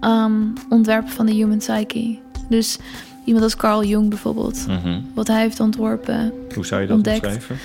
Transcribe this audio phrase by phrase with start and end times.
[0.00, 0.32] ehm,
[0.68, 2.18] ontwerpen van de human psyche.
[2.48, 2.78] Dus
[3.24, 4.66] iemand als Carl Jung bijvoorbeeld.
[4.66, 5.00] Mhm.
[5.14, 6.32] Wat hij heeft ontworpen.
[6.54, 7.20] Hoe zou je dat Ontdekt.
[7.20, 7.56] beschrijven?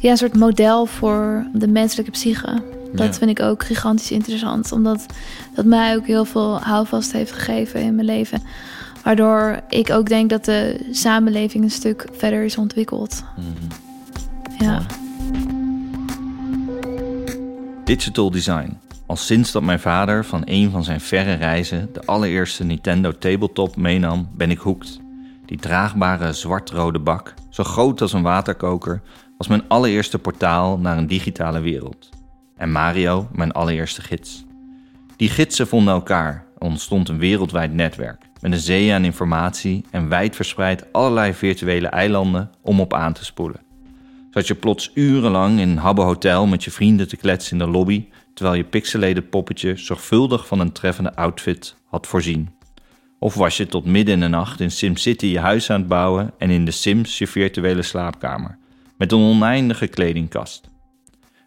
[0.00, 2.62] Ja, een soort model voor de menselijke psyche.
[2.92, 3.12] Dat Ja.
[3.12, 4.72] vind ik ook gigantisch interessant.
[4.72, 5.06] Omdat
[5.54, 8.42] dat mij ook heel veel houvast heeft gegeven in mijn leven.
[9.02, 13.24] Waardoor ik ook denk dat de samenleving een stuk verder is ontwikkeld.
[13.36, 14.64] Mhm.
[14.64, 14.82] Ja.
[17.84, 18.78] Digital design.
[19.06, 23.76] Al sinds dat mijn vader van een van zijn verre reizen de allereerste Nintendo Tabletop
[23.76, 25.00] meenam, ben ik hooked.
[25.44, 29.02] Die draagbare zwart-rode bak, zo groot als een waterkoker,
[29.38, 32.08] was mijn allereerste portaal naar een digitale wereld.
[32.56, 34.44] En Mario mijn allereerste gids.
[35.16, 40.92] Die gidsen vonden elkaar ontstond een wereldwijd netwerk met een zee aan informatie en wijdverspreid
[40.92, 43.60] allerlei virtuele eilanden om op aan te spoelen.
[44.30, 47.70] Zat je plots urenlang in een Habbo Hotel met je vrienden te kletsen in de
[47.70, 48.06] lobby,
[48.36, 52.48] terwijl je pixelated poppetje zorgvuldig van een treffende outfit had voorzien.
[53.18, 56.32] Of was je tot midden in de nacht in SimCity je huis aan het bouwen
[56.38, 58.58] en in de Sims je virtuele slaapkamer,
[58.98, 60.68] met een oneindige kledingkast.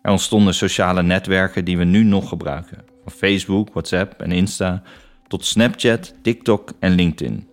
[0.02, 4.84] Er ontstonden sociale netwerken die we nu nog gebruiken, van Facebook, WhatsApp en Insta
[5.28, 7.48] tot Snapchat, TikTok en LinkedIn.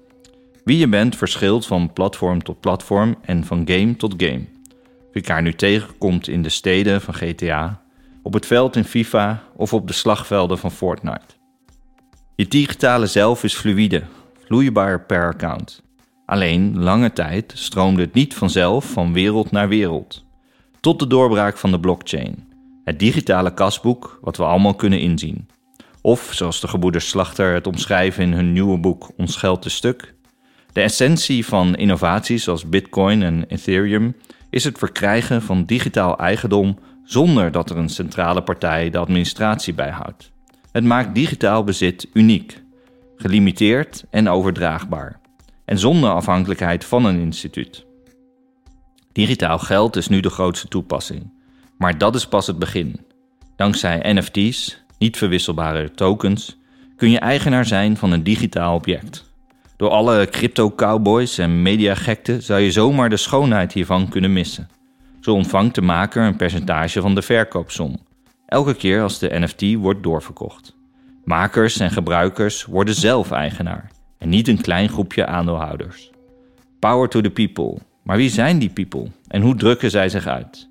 [0.64, 4.44] Wie je bent verschilt van platform tot platform en van game tot game.
[5.12, 7.85] Je elkaar nu tegenkomt in de steden van GTA,
[8.26, 11.34] op het veld in FIFA of op de slagvelden van Fortnite.
[12.34, 14.02] Je digitale zelf is fluïde,
[14.46, 15.82] vloeibaar per account.
[16.24, 20.24] Alleen lange tijd stroomde het niet vanzelf van wereld naar wereld.
[20.80, 22.48] Tot de doorbraak van de blockchain,
[22.84, 25.48] het digitale kasboek wat we allemaal kunnen inzien.
[26.02, 30.14] Of, zoals de gebroeders Slachter het omschrijven in hun nieuwe boek Ons geld te stuk,
[30.72, 34.16] de essentie van innovaties zoals Bitcoin en Ethereum
[34.50, 40.30] is het verkrijgen van digitaal eigendom zonder dat er een centrale partij de administratie bijhoudt.
[40.72, 42.62] Het maakt digitaal bezit uniek,
[43.16, 45.20] gelimiteerd en overdraagbaar,
[45.64, 47.86] en zonder afhankelijkheid van een instituut.
[49.12, 51.30] Digitaal geld is nu de grootste toepassing,
[51.78, 53.00] maar dat is pas het begin.
[53.56, 56.58] Dankzij NFT's, niet verwisselbare tokens,
[56.96, 59.24] kun je eigenaar zijn van een digitaal object.
[59.76, 64.68] Door alle crypto-cowboys en mediagekte zou je zomaar de schoonheid hiervan kunnen missen.
[65.26, 67.96] Zo ontvangt de maker een percentage van de verkoopsom,
[68.46, 70.76] elke keer als de NFT wordt doorverkocht.
[71.24, 76.10] Makers en gebruikers worden zelf eigenaar en niet een klein groepje aandeelhouders.
[76.78, 77.78] Power to the people.
[78.02, 80.68] Maar wie zijn die people en hoe drukken zij zich uit?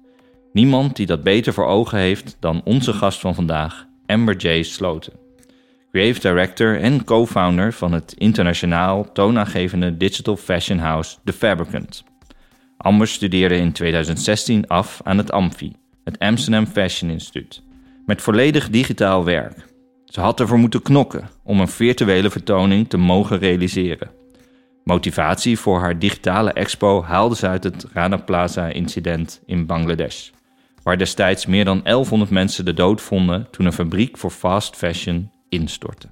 [0.54, 4.64] Niemand die dat beter voor ogen heeft dan onze gast van vandaag, Amber J.
[4.64, 5.14] Sloten.
[5.92, 12.04] Creative Director en co-founder van het internationaal toonaangevende digital fashion house The Fabricant.
[12.78, 17.60] Amber studeerde in 2016 af aan het AMFI, het Amsterdam Fashion Institute,
[18.06, 19.74] met volledig digitaal werk.
[20.06, 24.10] Ze had ervoor moeten knokken om een virtuele vertoning te mogen realiseren.
[24.84, 30.30] Motivatie voor haar digitale expo haalde ze uit het Rana Plaza-incident in Bangladesh,
[30.84, 35.32] waar destijds meer dan 1100 mensen de dood vonden toen een fabriek voor fast fashion
[35.50, 36.08] instortte.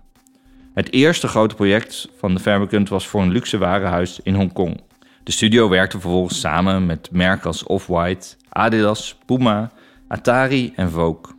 [0.73, 4.81] Het eerste grote project van de Fabricant was voor een luxe warenhuis in Hongkong.
[5.23, 9.71] De studio werkte vervolgens samen met merken als Off-White, Adidas, Puma,
[10.07, 11.35] Atari en Vogue.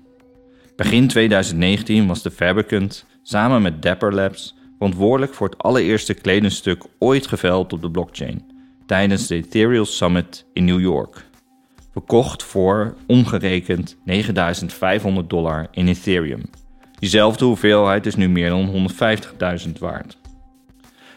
[0.77, 7.27] Begin 2019 was de Fabricant samen met Dapper Labs verantwoordelijk voor het allereerste kledingstuk ooit
[7.27, 8.45] geveld op de blockchain
[8.87, 11.25] tijdens de Ethereum Summit in New York.
[11.93, 16.43] Verkocht voor omgerekend 9500 dollar in Ethereum.
[16.99, 18.89] Diezelfde hoeveelheid is nu meer dan
[19.67, 20.19] 150.000 waard.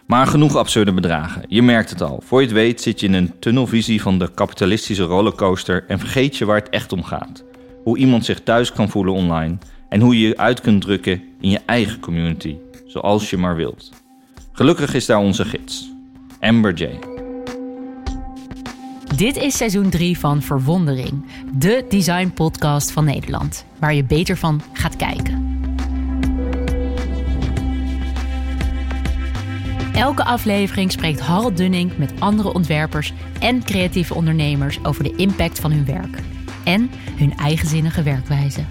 [0.07, 1.43] Maar genoeg absurde bedragen.
[1.47, 2.21] Je merkt het al.
[2.25, 6.37] Voor je het weet zit je in een tunnelvisie van de kapitalistische rollercoaster en vergeet
[6.37, 7.43] je waar het echt om gaat.
[7.83, 9.57] Hoe iemand zich thuis kan voelen online
[9.89, 13.91] en hoe je je uit kunt drukken in je eigen community, zoals je maar wilt.
[14.51, 15.91] Gelukkig is daar onze gids,
[16.39, 16.87] Amber J.
[19.15, 24.61] Dit is seizoen 3 van Verwondering, de design podcast van Nederland, waar je beter van
[24.73, 25.46] gaat kijken.
[29.97, 35.71] Elke aflevering spreekt Harold Dunning met andere ontwerpers en creatieve ondernemers over de impact van
[35.71, 36.19] hun werk
[36.63, 38.61] en hun eigenzinnige werkwijze.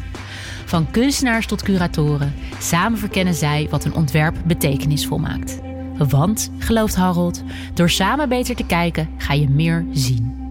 [0.65, 5.61] Van kunstenaars tot curatoren, samen verkennen zij wat een ontwerp betekenisvol maakt.
[5.99, 7.43] Want, gelooft Harold,
[7.75, 10.46] door samen beter te kijken ga je meer zien.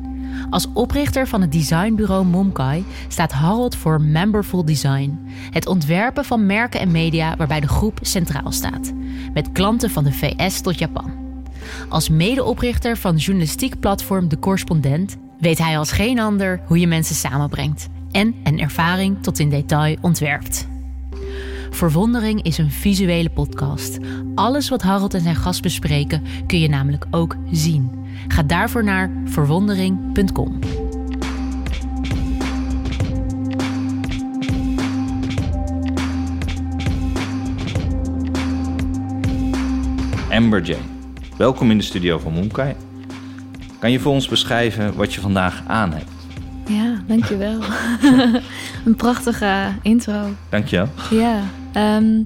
[0.49, 5.19] Als oprichter van het designbureau Momkai staat Harold voor Memberful Design.
[5.51, 8.93] Het ontwerpen van merken en media waarbij de groep centraal staat.
[9.33, 11.11] Met klanten van de VS tot Japan.
[11.89, 17.15] Als medeoprichter van journalistiek platform De Correspondent weet hij als geen ander hoe je mensen
[17.15, 20.67] samenbrengt en een ervaring tot in detail ontwerpt.
[21.69, 23.97] Verwondering is een visuele podcast.
[24.35, 28.04] Alles wat Harold en zijn gast bespreken kun je namelijk ook zien.
[28.27, 30.59] Ga daarvoor naar verwondering.com.
[40.29, 40.81] Amber Jane,
[41.37, 42.75] welkom in de studio van Moonkai.
[43.79, 46.11] Kan je voor ons beschrijven wat je vandaag aan hebt?
[46.67, 47.59] Ja, dankjewel.
[48.85, 50.29] een prachtige intro.
[50.49, 50.89] Dankjewel.
[51.09, 51.39] Ja,
[51.73, 52.23] ehm,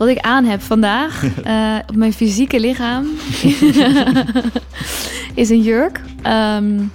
[0.00, 3.06] wat ik aan heb vandaag uh, op mijn fysieke lichaam
[5.34, 6.92] is een jurk, um,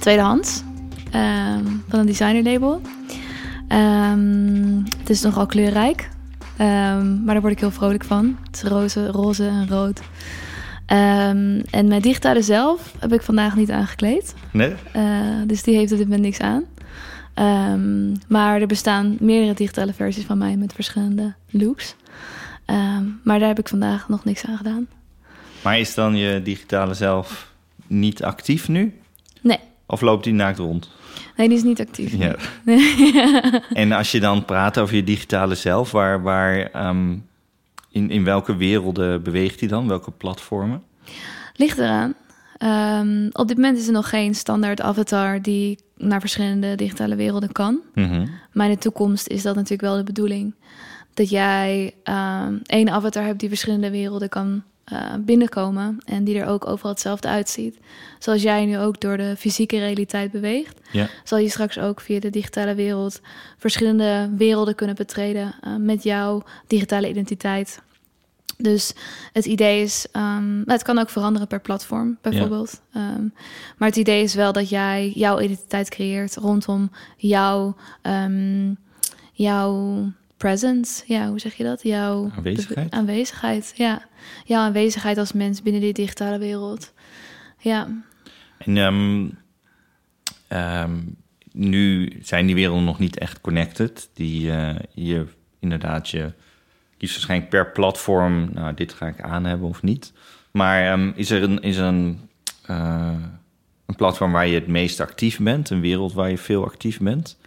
[0.00, 0.62] tweedehands,
[1.14, 2.80] um, van een designerlabel.
[4.98, 6.08] het is nogal kleurrijk,
[6.56, 8.36] maar daar word ik heel vrolijk van.
[8.46, 10.00] Het is roze, roze en rood.
[10.86, 14.34] En mijn digitale zelf heb ik vandaag niet aangekleed.
[14.52, 14.72] Nee?
[14.96, 15.02] Uh,
[15.46, 16.64] dus die heeft op dit moment niks aan.
[17.34, 21.94] Um, maar er bestaan meerdere digitale versies van mij met verschillende looks.
[22.66, 24.88] Um, maar daar heb ik vandaag nog niks aan gedaan.
[25.62, 27.52] Maar is dan je digitale zelf
[27.86, 29.00] niet actief nu?
[29.40, 29.58] Nee.
[29.86, 30.90] Of loopt die naakt rond?
[31.36, 32.14] Nee, die is niet actief.
[32.14, 32.36] Ja.
[33.82, 36.70] en als je dan praat over je digitale zelf, waar, waar
[37.90, 39.88] in, in welke werelden beweegt hij dan?
[39.88, 40.82] Welke platformen?
[41.54, 42.14] Ligt eraan.
[42.62, 47.52] Um, op dit moment is er nog geen standaard avatar die naar verschillende digitale werelden
[47.52, 47.80] kan.
[47.94, 50.54] Mm Maar in de toekomst is dat natuurlijk wel de bedoeling.
[51.14, 54.62] Dat jij um, één avatar hebt die verschillende werelden kan
[54.92, 55.98] uh, binnenkomen.
[56.04, 57.78] En die er ook overal hetzelfde uitziet.
[58.18, 60.80] Zoals jij nu ook door de fysieke realiteit beweegt.
[60.92, 61.08] Ja.
[61.24, 63.20] Zal je straks ook via de digitale wereld
[63.58, 65.54] verschillende werelden kunnen betreden.
[65.66, 67.82] Uh, met jouw digitale identiteit.
[68.56, 68.94] Dus
[69.32, 72.82] het idee is, um, het kan ook veranderen per platform, bijvoorbeeld.
[72.92, 73.14] Ja.
[73.14, 73.34] Um,
[73.76, 78.76] maar het idee is wel dat jij jouw identiteit creëert rondom jouw, um,
[79.32, 81.02] jouw presence.
[81.06, 81.82] Ja, hoe zeg je dat?
[81.82, 82.90] Jouw aanwezigheid.
[82.92, 84.02] aanwezigheid, ja.
[84.44, 86.92] Jouw aanwezigheid als mens binnen die digitale wereld.
[87.58, 87.88] Ja.
[88.58, 89.38] En
[91.52, 94.10] nu zijn die werelden nog niet echt connected.
[94.14, 95.26] Die uh, je
[95.58, 96.32] inderdaad je
[97.00, 100.12] kies waarschijnlijk per platform, nou, dit ga ik aan hebben of niet.
[100.50, 102.20] Maar um, is er een, is een,
[102.70, 103.12] uh,
[103.86, 105.70] een platform waar je het meest actief bent?
[105.70, 107.38] Een wereld waar je veel actief bent?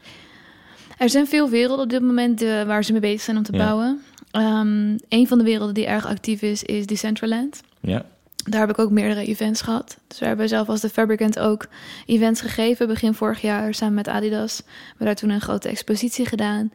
[0.97, 3.51] Er zijn veel werelden op dit moment uh, waar ze mee bezig zijn om te
[3.51, 3.57] ja.
[3.57, 4.01] bouwen.
[4.31, 7.61] Um, een van de werelden die erg actief is, is Decentraland.
[7.79, 8.05] Ja.
[8.43, 9.97] Daar heb ik ook meerdere events gehad.
[10.07, 11.67] Dus we hebben zelf als de Fabricant ook
[12.05, 12.87] events gegeven.
[12.87, 14.57] Begin vorig jaar samen met Adidas.
[14.57, 16.71] We hebben daar toen een grote expositie gedaan.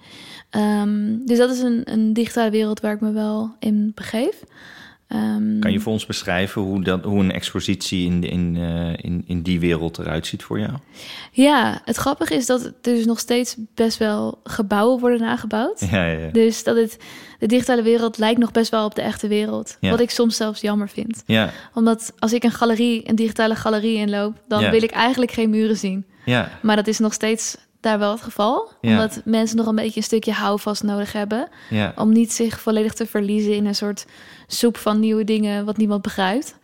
[0.51, 4.43] Um, dus dat is een, een digitale wereld waar ik me wel in begeef.
[5.13, 9.25] Um, kan je voor ons beschrijven hoe, dat, hoe een expositie in, in, uh, in,
[9.27, 10.73] in die wereld eruit ziet voor jou?
[11.33, 15.87] Ja, het grappige is dat er dus nog steeds best wel gebouwen worden nagebouwd.
[15.91, 16.31] Ja, ja, ja.
[16.31, 16.99] Dus dat het,
[17.39, 19.77] de digitale wereld lijkt nog best wel op de echte wereld.
[19.81, 21.23] Wat ik soms zelfs jammer vind.
[21.27, 21.51] Ja.
[21.75, 25.77] Omdat als ik een galerie, een digitale galerie inloop, dan wil ik eigenlijk geen muren
[25.77, 26.07] zien.
[26.25, 28.71] Ja, Maar dat is nog steeds daar wel het geval.
[28.81, 28.91] Ja.
[28.91, 31.49] Omdat mensen nog een beetje een stukje houvast nodig hebben.
[31.71, 31.93] ja.
[31.97, 34.07] Om niet zich volledig te verliezen in een soort
[34.47, 36.57] soep van nieuwe dingen wat niemand begrijpt.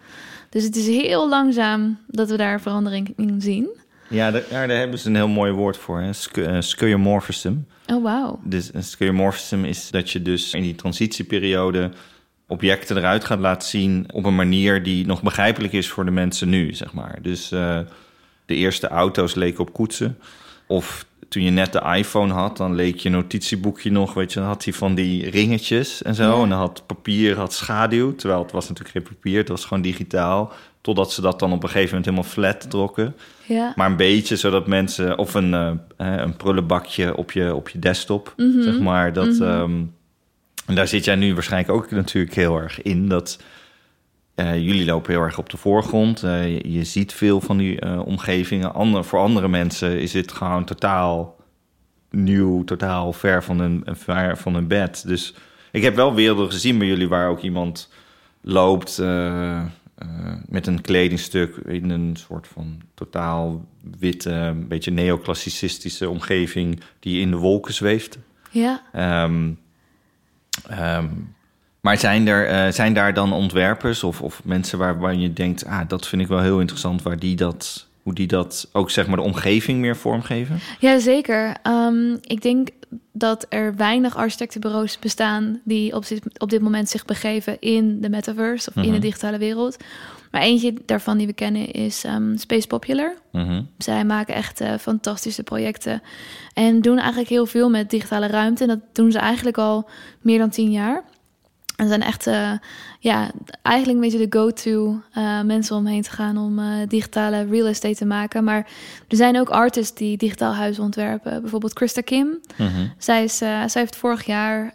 [0.51, 3.69] Dus het is heel langzaam dat we daar verandering in zien.
[4.09, 6.11] ja daar, daar hebben ze een heel mooi woord voor, hè?
[6.33, 7.55] Eh, skeuomorphism.
[7.87, 8.41] Oh, wauw.
[8.45, 11.91] Dus een skeuomorphism is dat je dus in die transitieperiode
[12.47, 16.49] objecten eruit gaat laten zien op een manier die nog begrijpelijk is voor de mensen
[16.49, 17.19] nu, zeg maar.
[17.23, 17.79] Dus eh,
[18.47, 20.19] de eerste auto's leken op koetsen.
[20.75, 24.49] Of toen je net de iPhone had, dan leek je notitieboekje nog, weet je, dan
[24.49, 26.23] had hij van die ringetjes en zo.
[26.37, 26.43] Ja.
[26.43, 29.83] En dan had papier had schaduw, terwijl het was natuurlijk geen papier, het was gewoon
[29.83, 30.53] digitaal.
[30.81, 33.15] Totdat ze dat dan op een gegeven moment helemaal flat trokken.
[33.47, 33.73] Ja.
[33.77, 38.33] Maar een beetje zodat mensen, of een, eh, een prullenbakje op je, op je desktop,
[38.37, 38.63] Mhm.
[38.63, 39.13] zeg maar.
[39.13, 39.43] Dat, Mhm.
[39.43, 39.73] ehm,
[40.67, 43.09] en daar zit jij nu waarschijnlijk ook natuurlijk heel erg in.
[43.09, 43.39] Dat
[44.35, 46.23] eh, jullie lopen heel erg op de voorgrond.
[46.23, 48.75] Eh, je, je ziet veel van die eh, omgevingen.
[48.75, 51.37] Ander, voor andere mensen is dit gewoon totaal
[52.11, 55.05] nieuw, totaal ver van hun, ver van hun bed.
[55.07, 55.35] Dus
[55.73, 57.93] ik heb wel werelden gezien bij jullie waar ook iemand
[58.41, 58.99] loopt
[60.47, 63.65] met een kledingstuk in een soort van totaal
[63.99, 68.19] witte, een beetje neoclassicistische omgeving die in de wolken zweeft.
[68.51, 68.83] Ja.
[68.93, 69.53] Ehm,
[70.69, 71.07] ehm,
[71.85, 75.67] maar zijn, er, eh, zijn daar dan ontwerpers of, of mensen waar, waar je denkt,
[75.67, 79.07] ah, dat vind ik wel heel interessant, waar die dat, hoe die dat ook zeg
[79.07, 80.59] maar de omgeving meer vormgeven?
[80.81, 81.57] Ja, zeker.
[81.63, 82.69] Ehm, ik denk
[83.13, 88.09] dat er weinig architectenbureaus bestaan die op dit, op dit moment zich begeven in de
[88.11, 89.01] metaverse of in de Mhm.
[89.01, 89.77] digitale wereld.
[90.31, 93.15] Maar eentje daarvan die we kennen is ehm, Space Popular.
[93.33, 93.63] Mhm.
[93.79, 96.03] Zij maken echt eh, fantastische projecten
[96.55, 98.63] en doen eigenlijk heel veel met digitale ruimte.
[98.63, 99.89] En dat doen ze eigenlijk al
[100.21, 101.03] meer dan tien jaar.
[101.77, 102.51] En zijn echt, eh,
[102.99, 103.31] ja,
[103.63, 107.67] eigenlijk een beetje de go-to eh, mensen om heen te gaan om eh, digitale real
[107.67, 108.45] estate te maken.
[108.45, 108.67] Maar
[109.09, 111.41] er zijn ook artists die digitaal huizen ontwerpen.
[111.41, 112.39] Bijvoorbeeld Krista Kim.
[112.57, 112.87] Mhm.
[112.99, 114.75] Zij, is, zij heeft vorig jaar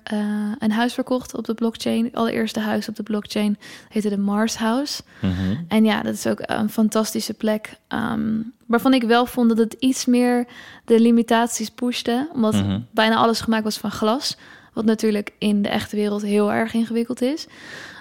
[0.60, 2.04] een huis verkocht op de blockchain.
[2.04, 3.58] Het allereerste huis op de blockchain
[3.90, 5.02] heette de Mars House.
[5.22, 5.56] Mhm.
[5.68, 7.78] En ja, dat is ook een fantastische plek.
[7.88, 10.46] ehm, waarvan ik wel vond dat het iets meer
[10.86, 12.30] de limitaties pushte.
[12.34, 12.80] Omdat Mhm.
[12.92, 14.38] bijna alles gemaakt was van glas.
[14.80, 17.48] Wat natuurlijk in de echte wereld heel erg ingewikkeld is.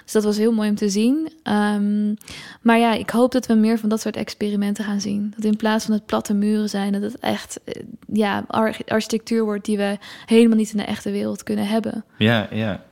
[0.03, 1.29] Dus dat was heel mooi om te zien.
[1.43, 2.13] Ehm,
[2.61, 5.33] maar ja, ik hoop dat we meer van dat soort experimenten gaan zien.
[5.35, 7.81] Dat in plaats van het platte muren zijn, dat het echt eh,
[8.13, 12.03] ja, ar- architectuur wordt die we helemaal niet in de echte wereld kunnen hebben.
[12.17, 12.83] Ja, ja.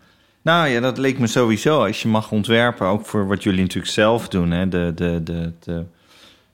[0.42, 1.86] Nou ja, dat leek me sowieso.
[1.86, 4.52] Als je mag ontwerpen, ook voor wat jullie natuurlijk zelf doen.
[4.52, 5.86] Hè, de, de, de, de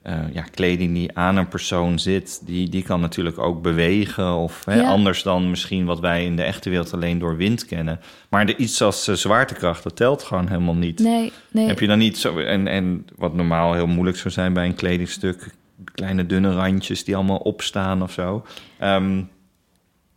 [0.04, 4.34] eh, ja, kleding die aan een persoon zit, die, die kan natuurlijk ook bewegen.
[4.34, 4.88] Of hè, Ja.
[4.88, 8.00] anders dan misschien wat wij in de echte wereld alleen door wind kennen.
[8.28, 10.98] Maar de, iets als eh, zwaartekracht, dat telt gewoon helemaal niet.
[10.98, 11.66] Nee, nee.
[11.66, 12.38] Heb je dan niet zo...
[12.38, 15.50] En, en wat normaal heel moeilijk zou zijn bij een kledingstuk...
[15.94, 18.46] kleine dunne randjes die allemaal opstaan of zo.
[18.78, 19.18] Ehm,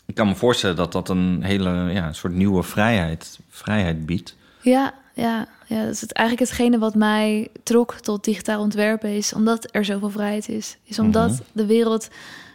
[0.05, 4.35] ik kan me voorstellen dat dat een hele ja, soort nieuwe vrijheid, vrijheid biedt.
[4.61, 9.33] Ja, ja, ja, dat is het, eigenlijk hetgene wat mij trok tot digitaal ontwerpen is
[9.33, 10.77] omdat er zoveel vrijheid is.
[10.83, 11.41] Is omdat Mhm.
[11.51, 12.07] de wereld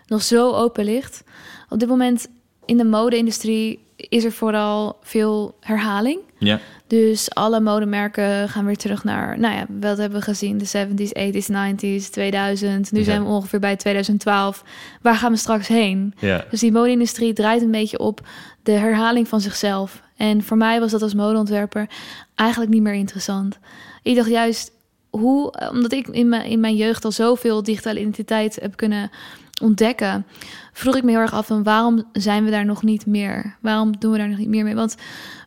[0.07, 1.25] nog zo open ligt.
[1.69, 2.27] Op dit moment
[2.65, 6.19] in de mode-industrie is er vooral veel herhaling.
[6.39, 10.59] Ja, Dus alle modemerken gaan weer terug naar, nou ja, wat hebben we gezien?
[10.59, 12.93] De 70s, 80s, 90s, 2000.
[12.93, 13.05] Nu Ja.
[13.05, 14.65] zijn we ongeveer bij 2012.
[15.03, 16.15] Waar gaan we straks heen?
[16.19, 16.45] ja.
[16.51, 18.21] Dus die mode-industrie draait een beetje op
[18.63, 20.03] de herhaling van zichzelf.
[20.29, 21.89] En voor mij was dat als modeontwerper
[22.35, 23.59] eigenlijk niet meer interessant.
[24.03, 24.73] Ik dacht juist,
[25.11, 29.11] hoe, omdat ik in mijn, in mijn jeugd al zoveel digitale identiteit heb kunnen
[29.63, 30.27] ontdekken,
[30.73, 33.57] vroeg ik me heel erg af van waarom zijn we daar nog niet meer?
[33.61, 34.75] Waarom doen we daar nog niet meer mee?
[34.75, 34.97] Want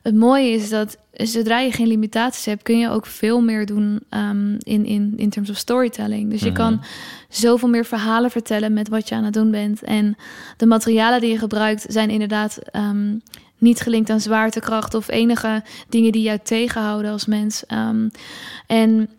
[0.02, 4.00] het mooie is dat zodra je geen limitaties hebt, kun je ook veel meer doen
[4.10, 6.30] ehm, in, in, in terms of storytelling.
[6.30, 6.56] Dus je Mhm.
[6.56, 6.84] kan
[7.30, 9.84] zoveel meer verhalen vertellen met wat je aan het doen bent.
[9.84, 10.16] En
[10.58, 13.18] de materialen die je gebruikt zijn inderdaad ehm,
[13.58, 17.66] niet gelinkt aan zwaartekracht of enige dingen die jou tegenhouden als mens.
[17.66, 18.10] Ehm,
[18.68, 19.10] en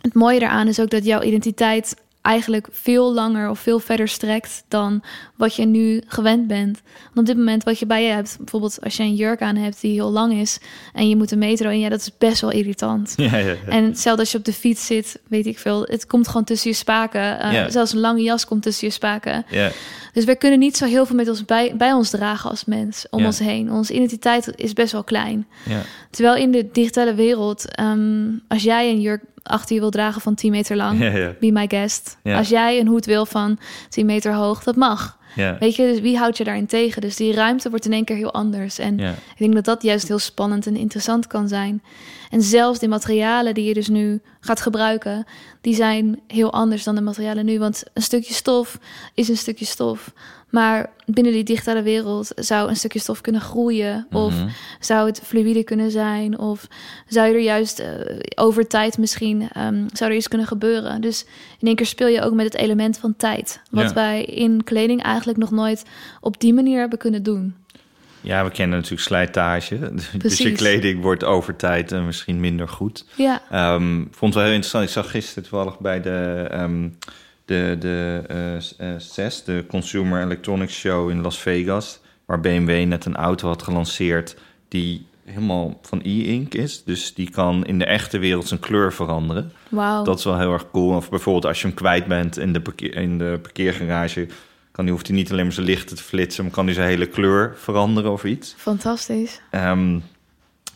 [0.00, 4.64] het mooie daaraan is ook dat jouw identiteit eigenlijk veel langer of veel verder strekt
[4.68, 5.02] dan
[5.36, 6.82] wat je nu gewend bent.
[7.02, 9.56] Want op dit moment wat je bij je hebt, bijvoorbeeld als je een jurk aan
[9.56, 10.58] hebt die heel lang is
[10.92, 13.14] en je moet een metro in, ja, dat is best wel irritant.
[13.26, 13.56] Ja, ja, ja.
[13.68, 15.82] En hetzelfde als je op de fiets zit, weet ik veel.
[15.82, 17.40] Het komt gewoon tussen je spaken.
[17.40, 17.64] Eh.
[17.68, 19.44] Zelfs een lange jas komt tussen je spaken.
[19.50, 19.70] ja.
[20.12, 23.06] Dus wij kunnen niet zo heel veel met ons bij, bij ons dragen als mens
[23.10, 23.72] om ons heen.
[23.72, 25.46] Onze identiteit is best wel klein.
[25.64, 25.82] ja.
[26.10, 30.34] Terwijl in de digitale wereld, ehm, als jij een jurk achter je wil dragen van
[30.34, 30.98] 10 meter lang,
[31.40, 32.16] be my guest.
[32.24, 35.18] Als jij een hoed wil van 10 meter hoog, dat mag.
[35.58, 37.00] Weet je, dus wie houdt je daarin tegen?
[37.00, 38.78] Dus die ruimte wordt in één keer heel anders.
[38.78, 41.82] En ik denk dat dat juist heel spannend en interessant kan zijn.
[42.30, 45.26] En zelfs de materialen die je dus nu gaat gebruiken,
[45.60, 47.58] die zijn heel anders dan de materialen nu.
[47.58, 48.78] Want een stukje stof
[49.14, 50.12] is een stukje stof.
[50.50, 54.06] Maar binnen die digitale wereld zou een stukje stof kunnen groeien.
[54.12, 54.48] Of Mhm.
[54.80, 56.38] zou het fluïde kunnen zijn?
[56.38, 56.66] Of
[57.08, 57.88] zou je er juist eh,
[58.34, 61.00] over tijd misschien ehm, zou er iets kunnen gebeuren?
[61.00, 61.24] Dus
[61.58, 63.60] in één keer speel je ook met het element van tijd.
[63.70, 63.92] Wat Ja.
[63.94, 65.84] wij in kleding eigenlijk nog nooit
[66.20, 67.54] op die manier hebben kunnen doen.
[68.20, 69.78] Ja, we kennen natuurlijk slijtage.
[70.18, 73.04] Dus je kleding wordt over tijd eh, misschien minder goed.
[73.16, 74.84] Ja, Ehm, vond het wel heel interessant.
[74.84, 76.88] Ik zag gisteren toevallig bij de, ehm,
[77.46, 82.84] de, de eh, s- eh, CES, de Consumer Electronics Show in Las Vegas, waar BMW
[82.84, 84.36] net een auto had gelanceerd
[84.68, 86.84] die helemaal van e-ink is.
[86.84, 89.52] Dus die kan in de echte wereld zijn kleur veranderen.
[89.68, 90.04] wauw.
[90.04, 90.96] Dat is wel heel erg cool.
[90.96, 94.26] Of bijvoorbeeld als je hem kwijt bent in de, parkeer, in de parkeergarage,
[94.72, 96.88] kan die, hoeft hij niet alleen maar zijn lichten te flitsen, maar kan hij zijn
[96.88, 98.54] hele kleur veranderen of iets.
[98.56, 99.40] Fantastisch.
[99.50, 99.98] Ehm,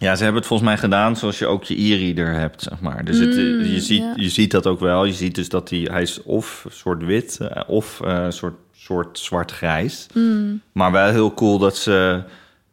[0.00, 3.04] ja, ze hebben het volgens mij gedaan zoals je ook je e-reader hebt, zeg maar.
[3.04, 4.12] Dus het, Mm, je, ziet, ja.
[4.16, 5.04] je ziet dat ook wel.
[5.04, 8.54] Je ziet dus dat hij, hij is of soort wit eh, of eh, een soort,
[8.72, 10.06] soort zwart-grijs.
[10.14, 12.22] Mm, Maar wel heel cool dat ze...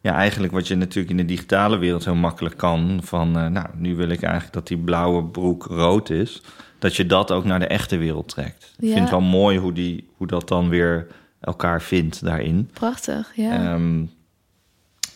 [0.00, 3.00] Ja, eigenlijk wat je natuurlijk in de digitale wereld heel makkelijk kan...
[3.02, 6.42] van, eh, nou, nu wil ik eigenlijk dat die blauwe broek rood is...
[6.78, 8.72] dat je dat ook naar de echte wereld trekt.
[8.78, 11.06] Ik vind het wel mooi hoe, die, hoe dat dan weer
[11.40, 12.70] elkaar vindt daarin.
[12.72, 13.52] prachtig, ja.
[13.52, 14.04] Ehm,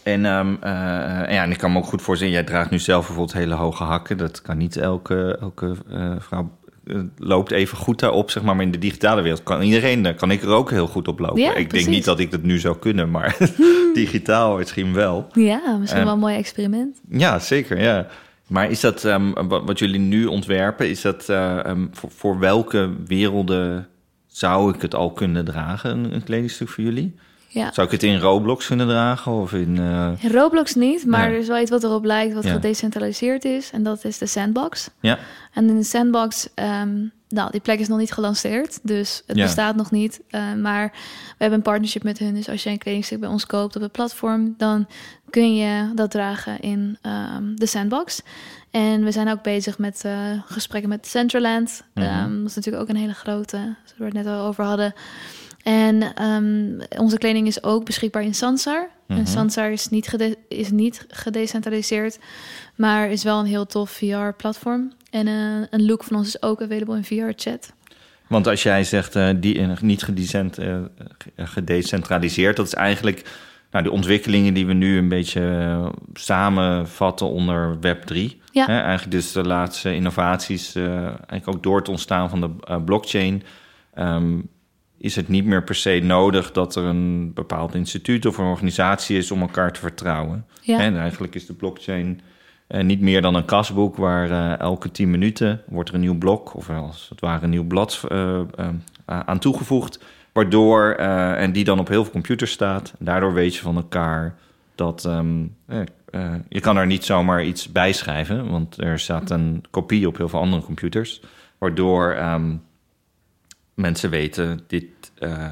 [0.02, 0.70] en, ehm, eh,
[1.34, 3.84] ja, en ik kan me ook goed voorstellen, jij draagt nu zelf bijvoorbeeld hele hoge
[3.84, 4.16] hakken.
[4.18, 6.50] Dat kan niet elke, elke eh, vrouw
[6.86, 8.56] eh, loopt even goed daarop, zeg maar.
[8.56, 11.18] Maar in de digitale wereld kan iedereen, daar kan ik er ook heel goed op
[11.18, 11.40] lopen.
[11.42, 13.36] Ja, ik denk niet dat ik dat nu zou kunnen, maar
[13.94, 15.26] digitaal misschien wel.
[15.32, 17.00] Ja, misschien En- wel een mooi experiment.
[17.08, 18.06] Ja, zeker, ja.
[18.46, 22.38] Maar is dat, ehm, wat, wat jullie nu ontwerpen, is dat eh, ehm, voor, voor
[22.38, 23.88] welke werelden
[24.26, 27.14] zou ik het al kunnen dragen, een, een kledingstuk voor jullie?
[27.54, 27.72] Ja.
[27.72, 29.76] Zou ik het in Roblox kunnen dragen of in...
[30.20, 32.52] In Roblox niet, maar er is wel iets wat erop lijkt wat Ja.
[32.52, 33.70] gedecentraliseerd is.
[33.70, 34.90] En dat is de sandbox.
[35.00, 35.18] ja,
[35.52, 39.76] En in de sandbox, ehm, nou, die plek is nog niet gelanceerd, dus het bestaat
[39.76, 40.20] nog niet.
[40.30, 43.46] Eh, maar we hebben een partnership met hun, dus als je een kledingstuk bij ons
[43.46, 44.86] koopt op het platform, dan
[45.30, 48.22] kun je dat dragen in ehm, de sandbox.
[48.70, 50.14] En we zijn ook bezig met eh,
[50.46, 51.82] gesprekken met Centraland.
[51.94, 54.94] Ehm, dat is natuurlijk ook een hele grote, zoals we het net al over hadden.
[55.62, 58.88] En ehm, onze kleding is ook beschikbaar in Sansar.
[59.06, 59.18] Mhm.
[59.18, 62.18] En Sansar is niet, gede- is niet gedecentraliseerd,
[62.76, 64.92] maar is wel een heel tof VR-platform.
[65.10, 65.34] En eh,
[65.70, 67.72] een look van ons is ook available in VR-chat.
[68.26, 70.76] want als jij zegt eh, die, niet gedecent, eh,
[71.18, 73.24] ge- gedecentraliseerd, dat is eigenlijk
[73.70, 78.40] nou, de ontwikkelingen die we nu een beetje samenvatten onder Web3.
[78.52, 78.66] Ja.
[78.66, 83.42] Hè, eigenlijk dus de laatste innovaties, eigenlijk ook door het ontstaan van de blockchain,
[83.94, 84.38] ehm,
[85.02, 89.16] is het niet meer per se nodig dat er een bepaald instituut of een organisatie
[89.16, 90.46] is om elkaar te vertrouwen.
[90.60, 90.78] Ja.
[90.78, 92.20] En eigenlijk is de blockchain
[92.66, 96.18] eh, niet meer dan een kasboek waar eh, elke 10 minuten wordt er een nieuw
[96.18, 98.40] blok of als het ware een nieuw blad eh,
[99.04, 100.04] aan toegevoegd.
[100.32, 102.94] Waardoor, en die dan op heel veel computers staat.
[102.98, 104.34] Daardoor weet je van elkaar
[104.74, 105.80] dat ehm, eh,
[106.10, 110.16] eh, je kan er niet zomaar iets bij schrijven, want er staat een kopie op
[110.16, 111.20] heel veel andere computers.
[111.58, 112.56] Waardoor ehm,
[113.74, 114.84] mensen weten, dit
[115.18, 115.44] eh,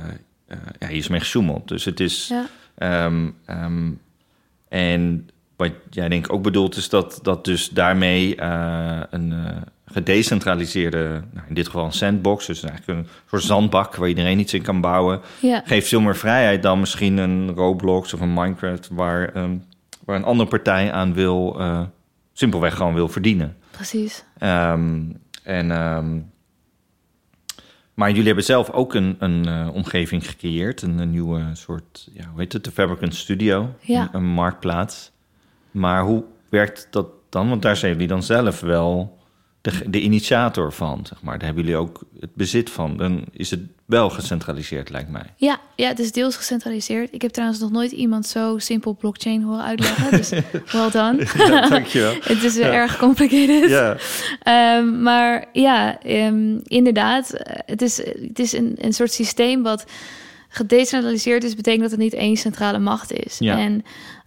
[0.47, 1.69] eh, ja, hier is mee gesjoemeld.
[1.69, 2.29] Dus het is.
[2.29, 2.47] Ja.
[2.75, 3.91] Ehm, ehm,
[4.69, 9.35] en wat jij denk ik ook bedoelt, is dat, dat dus daarmee eh, een
[9.87, 14.55] gedecentraliseerde, nou, in dit geval een sandbox, dus eigenlijk een soort zandbak waar iedereen iets
[14.55, 15.63] in kan bouwen, Ja.
[15.65, 19.57] geeft veel meer vrijheid dan misschien een Roblox of een Minecraft, waar, ehm,
[20.05, 21.61] waar een andere partij aan wil,
[22.33, 23.57] simpelweg gewoon wil verdienen.
[23.71, 24.25] precies.
[24.39, 25.23] En,
[28.01, 30.83] maar jullie hebben zelf ook een, een eh, omgeving gecreëerd.
[30.83, 32.65] Een, een nieuwe soort, ja, hoe heet het?
[32.65, 33.75] De Fabricant Studio.
[33.81, 34.03] Ja.
[34.03, 35.11] Een, een marktplaats.
[35.71, 37.49] Maar hoe werkt dat dan?
[37.49, 39.19] Want daar zijn jullie dan zelf wel
[39.61, 41.39] de, de initiator van, zeg maar.
[41.39, 42.97] Daar hebben jullie ook het bezit van.
[42.97, 45.25] Dan is het wel gecentraliseerd, lijkt mij.
[45.37, 47.09] Ja, ja, het is deels gecentraliseerd.
[47.15, 50.11] Ik heb trouwens nog nooit iemand zo simpel blockchain horen uitleggen.
[50.11, 50.29] Dus
[50.73, 51.27] well done.
[51.69, 52.15] Dankjewel.
[52.35, 53.71] Het is erg complicated.
[53.71, 53.97] Ja,
[54.43, 57.31] Ehm, maar ja, ehm, inderdaad.
[57.33, 59.85] eh, Het is, het is een, een soort systeem wat
[60.49, 63.39] gedecentraliseerd is, betekent dat het niet één centrale macht is.
[63.39, 63.59] Ja.
[63.59, 63.85] En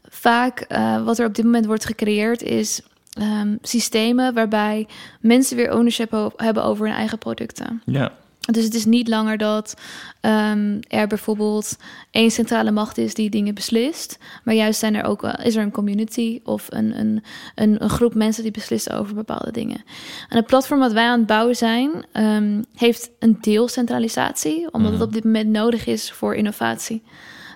[0.10, 2.81] vaak eh, wat er op dit moment wordt gecreëerd is
[3.13, 4.88] ehm, systemen waarbij
[5.19, 7.82] mensen weer ownership hebben over hun eigen producten.
[7.86, 8.12] ja.
[8.52, 9.73] Dus het is niet langer dat
[10.21, 11.78] ehm, er bijvoorbeeld
[12.12, 14.17] één centrale macht is die dingen beslist.
[14.43, 17.23] Maar juist zijn er ook, eh, is er een community of een, een,
[17.56, 19.84] een, een groep mensen die beslissen over bepaalde dingen.
[20.30, 24.91] En het platform wat wij aan het bouwen zijn, ehm, heeft een deel centralisatie, omdat
[24.91, 27.04] het op dit moment nodig is voor innovatie.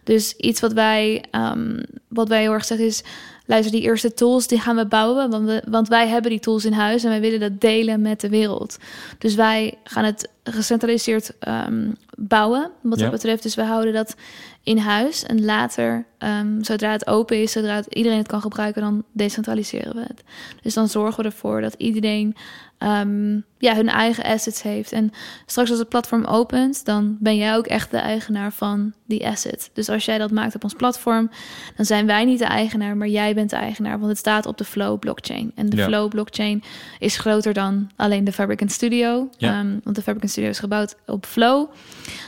[0.03, 1.25] Dus iets wat wij,
[2.07, 3.03] wat wij heel erg zeggen is...
[3.47, 5.29] luister, die eerste tools die gaan we bouwen...
[5.29, 8.21] Want, we, want wij hebben die tools in huis en wij willen dat delen met
[8.21, 8.77] de wereld.
[9.17, 13.03] Dus wij gaan het gecentraliseerd ehm, bouwen, wat Ja.
[13.03, 13.43] dat betreft.
[13.43, 14.15] Dus we houden dat
[14.63, 15.23] in huis.
[15.23, 18.81] En later, ehm, zodra het open is, zodra het, iedereen het kan gebruiken...
[18.81, 20.23] dan decentraliseren we het.
[20.61, 22.35] Dus dan zorgen we ervoor dat iedereen
[22.77, 24.91] ehm, ja, hun eigen assets heeft.
[24.91, 25.11] En
[25.45, 29.69] straks als het platform opent, dan ben jij ook echt de eigenaar van die asset.
[29.73, 31.29] Dus als jij dat maakt op ons platform,
[31.75, 34.57] dan zijn wij niet de eigenaar, maar jij bent de eigenaar, want het staat op
[34.57, 35.51] de Flow blockchain.
[35.55, 35.85] En de Ja.
[35.85, 36.63] Flow blockchain
[36.99, 39.59] is groter dan alleen de Fabricant Studio, Ja.
[39.59, 41.69] Ehm, want de Fabricant Studio is gebouwd op Flow.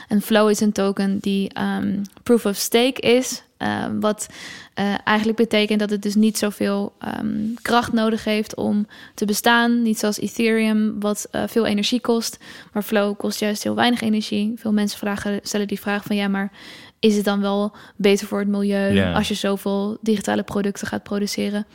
[0.08, 3.42] En Flow is een token die ehm, proof of stake is.
[3.60, 4.28] Ehm, wat
[4.74, 9.82] eh, eigenlijk betekent dat het dus niet zoveel ehm, kracht nodig heeft om te bestaan.
[9.82, 12.38] Niet zoals Ethereum, wat eh, veel energie kost.
[12.72, 14.52] Maar Flow kost juist heel weinig energie.
[14.56, 16.52] Veel mensen vragen, stellen die vraag van ja, maar
[16.98, 21.66] is het dan wel beter voor het milieu als je zoveel digitale producten gaat produceren?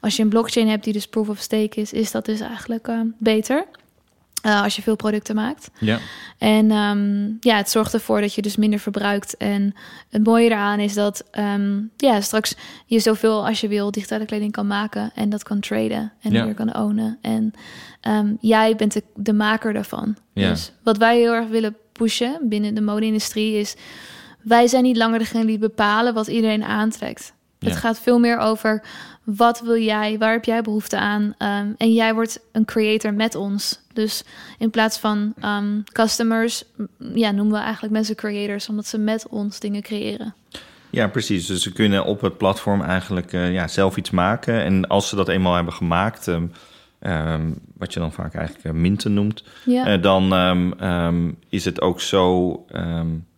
[0.00, 2.88] Als je een blockchain hebt die dus proof of stake is, is dat dus eigenlijk
[2.88, 3.66] eh, beter.
[4.46, 5.70] Eh, als je veel producten maakt.
[5.78, 5.98] Ja.
[6.38, 9.36] En ehm, ja, het zorgt ervoor dat je dus minder verbruikt.
[9.36, 9.74] En
[10.10, 12.54] het mooie eraan is dat ehm, ja, straks
[12.86, 16.44] je zoveel als je wil digitale kleding kan maken en dat kan traden en Ja.
[16.44, 17.18] weer kan ownen.
[17.20, 17.52] En
[18.00, 20.16] ehm, jij bent de, de maker daarvan.
[20.32, 20.48] Ja.
[20.50, 23.74] Dus wat wij heel erg willen pushen binnen de mode-industrie is...
[24.42, 27.32] wij zijn niet langer degene die bepalen wat iedereen aantrekt.
[27.58, 27.68] Ja.
[27.68, 28.82] Het gaat veel meer over
[29.24, 31.34] wat wil jij, waar heb jij behoefte aan?
[31.38, 33.80] Ehm, en jij wordt een creator met ons.
[33.92, 34.24] Dus
[34.58, 36.64] in plaats van ehm, customers,
[37.14, 40.34] ja, noemen we eigenlijk mensen creators, omdat ze met ons dingen creëren.
[40.90, 41.46] Ja, precies.
[41.46, 44.62] Dus ze kunnen op het platform eigenlijk eh, ja, zelf iets maken.
[44.62, 49.14] En als ze dat eenmaal hebben gemaakt, ehm, wat je dan vaak eigenlijk eh, minten
[49.14, 52.64] noemt, Ja, eh, dan is het ook zo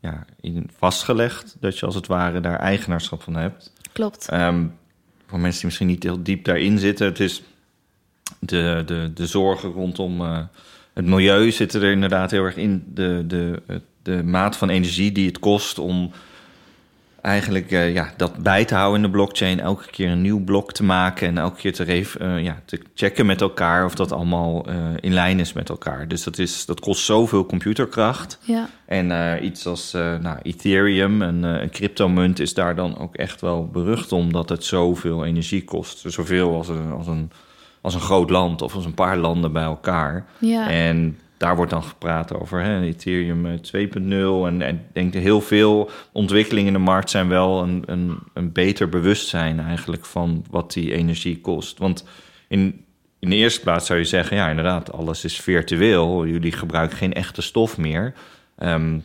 [0.00, 3.72] ja, in vastgelegd dat je als het ware daar eigenaarschap van hebt.
[3.98, 4.28] Klopt.
[4.28, 4.66] Ehm,
[5.26, 7.42] voor mensen die misschien niet heel diep daarin zitten, het is
[8.38, 10.38] de, de, de zorgen rondom eh,
[10.92, 12.84] het milieu zitten er inderdaad heel erg in.
[12.94, 13.62] De, de,
[14.02, 16.10] de maat van energie die het kost om
[17.28, 19.60] eigenlijk eh, ja, dat bij te houden in de blockchain.
[19.60, 23.26] Elke keer een nieuw blok te maken en elke keer te, eh, ja, te checken
[23.26, 26.08] met elkaar of dat allemaal eh, in lijn is met elkaar.
[26.08, 28.38] Dus dat, is, dat kost zoveel computerkracht.
[28.42, 33.66] Ja, En iets als nou, Ethereum, een, een cryptomunt, is daar dan ook echt wel
[33.66, 36.02] berucht om dat het zoveel energie kost.
[36.06, 37.30] Zoveel als een, als, een,
[37.80, 40.26] als een groot land of als een paar landen bij elkaar.
[40.38, 44.46] ja, En daar wordt dan gepraat over hè, Ethereum eh, 2.0.
[44.46, 48.88] En, ik denk heel veel ontwikkelingen in de markt zijn wel een, een, een beter
[48.88, 51.78] bewustzijn eigenlijk van wat die energie kost.
[51.78, 52.04] Want
[52.48, 52.84] in,
[53.18, 56.26] in de eerste plaats zou je zeggen, ja inderdaad, alles is virtueel.
[56.26, 58.14] Jullie gebruiken geen echte stof meer.
[58.56, 58.98] Ehm,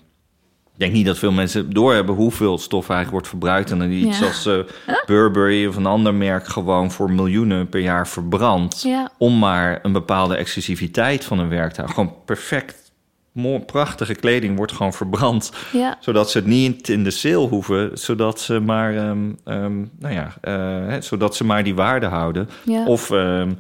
[0.74, 3.72] ik denk niet dat veel mensen doorhebben hoeveel stof eigenlijk wordt verbruikt.
[3.72, 4.26] En dan iets Ja.
[4.26, 4.58] als eh,
[5.06, 9.92] Burberry of een ander merk gewoon voor miljoenen per jaar verbrandt ja, om maar een
[9.92, 11.96] bepaalde exclusiviteit van een werk te houden.
[11.96, 12.92] Gewoon perfect,
[13.32, 17.90] mooi, prachtige kleding wordt gewoon verbrand, ja, zodat ze het niet in de sale hoeven,
[17.98, 20.54] zodat ze maar, ehm, ehm, nou ja, eh,
[20.88, 22.50] hè, zodat ze maar die waarde houden.
[22.86, 23.52] Of ehm,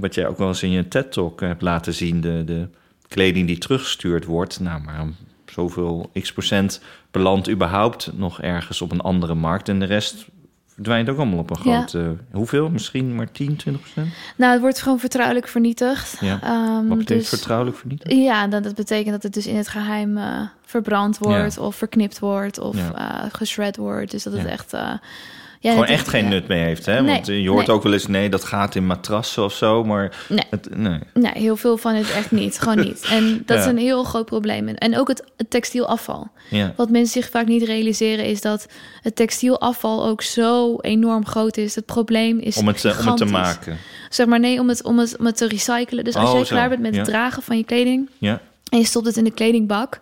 [0.00, 2.68] wat jij ook wel eens in je TED Talk hebt laten zien, de, de
[3.08, 5.04] kleding die teruggestuurd wordt, nou maar
[5.58, 10.26] zoveel x procent belandt überhaupt nog ergens op een andere markt en de rest
[10.66, 11.76] verdwijnt ook allemaal op een Ja.
[11.76, 12.16] grote.
[12.32, 12.68] Hoeveel?
[12.70, 14.14] Misschien maar 10, 20 procent?
[14.36, 16.16] Nou, het wordt gewoon vertrouwelijk vernietigd.
[16.20, 16.38] Ja.
[16.42, 18.12] Ehm, Wat betekent dus- vertrouwelijk vernietigd?
[18.14, 22.18] Ja, dat, dat betekent dat het dus in het geheim eh, verbrand wordt of verknipt
[22.18, 23.24] wordt of Ja.
[23.24, 24.10] eh wordt.
[24.10, 24.72] Dus dat het echt...
[24.72, 24.92] eh,
[25.60, 26.28] ja, Gewoon echt geen ja.
[26.30, 27.02] nut mee heeft, hè?
[27.02, 27.76] Nee, Want je hoort nee.
[27.76, 30.44] ook wel eens, nee, dat gaat in matrassen of zo, maar Nee.
[30.50, 30.98] het, nee.
[31.14, 32.58] Nee, heel veel van het echt niet.
[32.60, 33.06] Gewoon niet.
[33.10, 34.68] En dat is een heel groot probleem.
[34.68, 36.30] En ook het, het textielafval.
[36.50, 36.72] Ja.
[36.76, 38.66] Wat mensen zich vaak niet realiseren is dat
[39.02, 41.74] het textielafval ook zo enorm groot is.
[41.74, 43.78] Het probleem is Om het, eh, om het te maken.
[44.08, 46.04] Zeg maar nee, om het, om het, om het te recyclen.
[46.04, 48.40] Dus als Oh, jij klaar bent met het dragen van je kleding Ja.
[48.70, 50.00] en je stopt het in de kledingbak.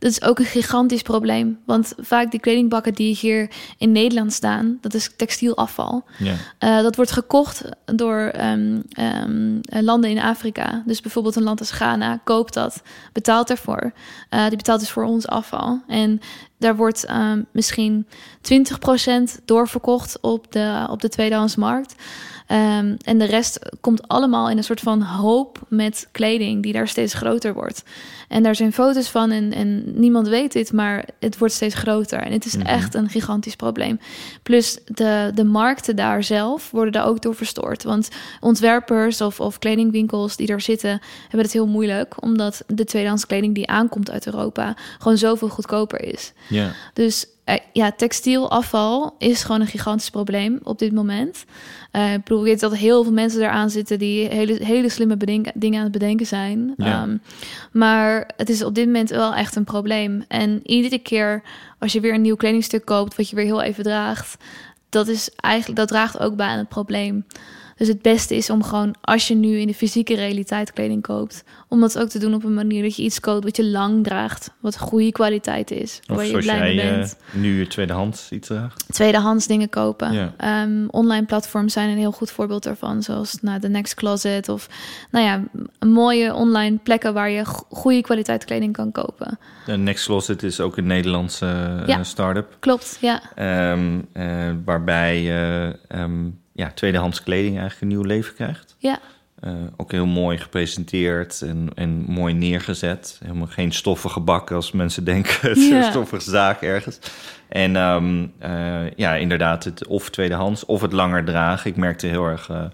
[0.00, 1.58] Dat is ook een gigantisch probleem.
[1.64, 6.04] Want vaak die kledingbakken die hier in Nederland staan, dat is textielafval.
[6.18, 6.34] Ja.
[6.58, 10.82] Eh, dat wordt gekocht door ehm, ehm, eh, landen in Afrika.
[10.86, 12.82] Dus bijvoorbeeld een land als Ghana koopt dat,
[13.12, 13.92] betaalt daarvoor.
[14.28, 15.80] Eh, die betaalt dus voor ons afval.
[15.86, 16.20] En
[16.58, 18.06] daar wordt ehm, misschien
[18.40, 21.94] 20% doorverkocht op de, op de tweedehandsmarkt.
[22.50, 26.88] Ehm, en de rest komt allemaal in een soort van hoop met kleding die daar
[26.88, 27.82] steeds groter wordt.
[28.28, 32.18] En daar zijn foto's van en, en niemand weet dit, maar het wordt steeds groter.
[32.18, 32.66] En het is Mhm.
[32.66, 34.00] echt een gigantisch probleem.
[34.42, 37.82] Plus de, de markten daar zelf worden daar ook door verstoord.
[37.82, 38.08] Want
[38.40, 42.22] ontwerpers of, of kledingwinkels die daar zitten, hebben het heel moeilijk.
[42.22, 46.32] Omdat de tweedehands kleding die aankomt uit Europa gewoon zoveel goedkoper is.
[46.48, 46.70] Ja.
[46.94, 47.26] Dus
[47.72, 51.44] ja, textielafval is gewoon een gigantisch probleem op dit moment.
[51.90, 55.16] Eh, ik bedoel, ik weet dat heel veel mensen eraan zitten die hele, hele slimme
[55.54, 56.74] dingen aan het bedenken zijn.
[56.76, 57.02] Ja.
[57.02, 57.16] Ehm,
[57.72, 60.24] maar het is op dit moment wel echt een probleem.
[60.28, 61.42] En iedere keer
[61.78, 64.44] als je weer een nieuw kledingstuk koopt, wat je weer heel even draagt,
[64.88, 67.24] dat is eigenlijk dat draagt ook bij aan het probleem.
[67.80, 71.44] Dus het beste is om gewoon, als je nu in de fysieke realiteit kleding koopt,
[71.68, 74.04] om dat ook te doen op een manier dat je iets koopt wat je lang
[74.04, 77.16] draagt, wat goede kwaliteit is, Of waar je blij mee eh, bent.
[77.32, 78.84] nu je tweedehands iets draagt.
[78.92, 80.12] Tweedehands dingen kopen.
[80.12, 80.34] Ja.
[80.36, 84.68] Ehm, online platforms zijn een heel goed voorbeeld daarvan, zoals nou, de Next Closet of
[85.10, 85.42] nou ja,
[85.86, 89.38] mooie online plekken waar je go- goede kwaliteit kleding kan kopen.
[89.66, 91.46] De Next Closet is ook een Nederlandse
[91.80, 92.02] eh, Ja.
[92.02, 92.56] start-up.
[92.58, 93.22] Klopt, ja.
[93.34, 95.66] ehm, eh, waarbij eh,
[96.00, 96.28] ehm,
[96.60, 98.76] ja, tweedehands kleding eigenlijk een nieuw leven krijgt.
[98.78, 98.98] Ja,
[99.40, 103.20] Eh, ook heel mooi gepresenteerd en, en mooi neergezet.
[103.22, 105.34] Helemaal geen stoffige bak als mensen denken.
[105.48, 106.98] Het is een stoffige zaak ergens.
[107.48, 111.70] En ehm, eh, ja, inderdaad, het of tweedehands of het langer dragen.
[111.70, 112.64] Ik merkte heel erg eh,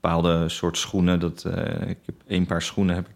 [0.00, 1.20] bepaalde soort schoenen.
[1.20, 1.44] Dat,
[1.86, 3.14] ik heb één paar schoenen heb ik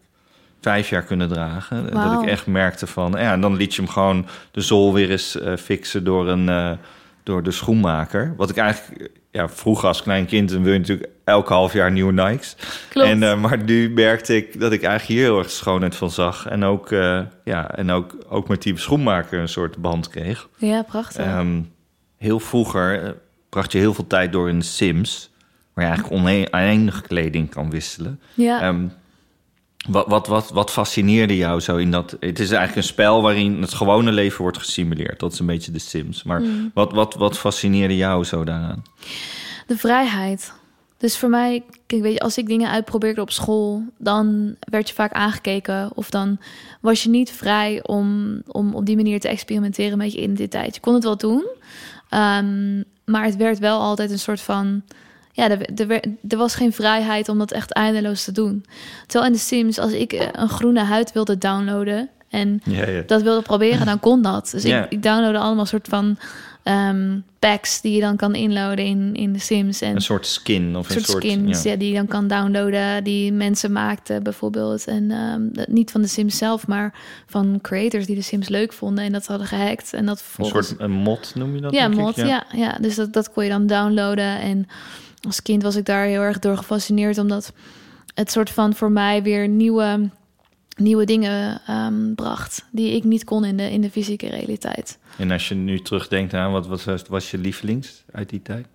[0.61, 1.91] vijf jaar kunnen dragen.
[1.91, 3.11] Dat ik echt merkte van...
[3.11, 6.79] Ja, en dan liet je hem gewoon de zool weer eens fixen door, een,
[7.23, 8.35] door de schoenmaker.
[8.37, 9.11] Wat ik eigenlijk...
[9.31, 12.57] Ja, vroeger als klein kind dan wil je natuurlijk elke half jaar nieuwe Nikes.
[12.89, 13.09] klopt.
[13.09, 16.47] En, eh, maar nu merkte ik dat ik eigenlijk hier heel erg schoonheid van zag.
[16.47, 20.49] En ook, eh, ja, en ook, ook met die schoenmaker een soort band kreeg.
[20.57, 21.25] ja, prachtig.
[21.25, 21.61] Ehm,
[22.17, 23.11] heel vroeger, eh,
[23.49, 25.31] bracht je heel veel tijd door in de Sims,
[25.75, 28.21] waar je eigenlijk oneindig kleding kan wisselen.
[28.35, 28.61] Ja.
[28.61, 28.87] Ehm,
[29.89, 32.17] wat, wat, wat, wat fascineerde jou zo in dat?
[32.21, 35.21] Het is eigenlijk een spel waarin het gewone leven wordt gesimuleerd.
[35.21, 36.23] Dat is een beetje de Sims.
[36.23, 36.71] Maar Mm.
[36.75, 38.83] wat, wat, wat fascineerde jou zo daaraan?
[39.67, 40.53] De vrijheid.
[40.99, 44.95] Dus voor mij, kijk, weet je, als ik dingen uitprobeerde op school, dan werd je
[44.95, 45.91] vaak aangekeken.
[45.95, 46.39] Of dan
[46.81, 50.75] was je niet vrij om, om op die manier te experimenteren met je identiteit.
[50.75, 51.47] Je kon het wel doen,
[52.09, 54.83] ehm, maar het werd wel altijd een soort van.
[55.39, 58.65] Ja, er, er, er was geen vrijheid om dat echt eindeloos te doen.
[59.07, 63.03] Terwijl in de Sims, als ik eh, een groene huid wilde downloaden en Ja, ja.
[63.07, 64.49] dat wilde proberen, dan kon dat.
[64.53, 64.85] Dus Ja.
[64.85, 66.19] ik, ik downloadde allemaal soort van
[66.63, 69.81] ehm, packs die je dan kan inloaden in, in de Sims.
[69.81, 71.23] En Een soort skin of een een soort soort...
[71.33, 71.71] skins ja.
[71.71, 74.87] ja, die je dan kan downloaden, die mensen maakten bijvoorbeeld.
[74.87, 75.09] En
[75.53, 76.95] dat- niet van de Sims zelf, maar
[77.27, 79.93] van creators die de Sims leuk vonden en dat hadden gehackt.
[79.93, 80.69] En dat Een vervolgens...
[80.69, 81.73] soort een mod noem je dat?
[81.73, 82.45] ja, mod, ja.
[82.55, 84.41] Ja, dus dat, dat kon je dan downloaden.
[84.41, 84.67] En
[85.27, 87.53] als kind was ik daar heel erg door gefascineerd, omdat
[88.15, 90.11] het soort van voor mij weer nieuwe,
[90.77, 94.99] nieuwe dingen ehm, bracht, die ik niet kon in de, in de fysieke realiteit.
[95.19, 98.67] En als je nu terugdenkt aan wat was, was je lievelings uit die tijd?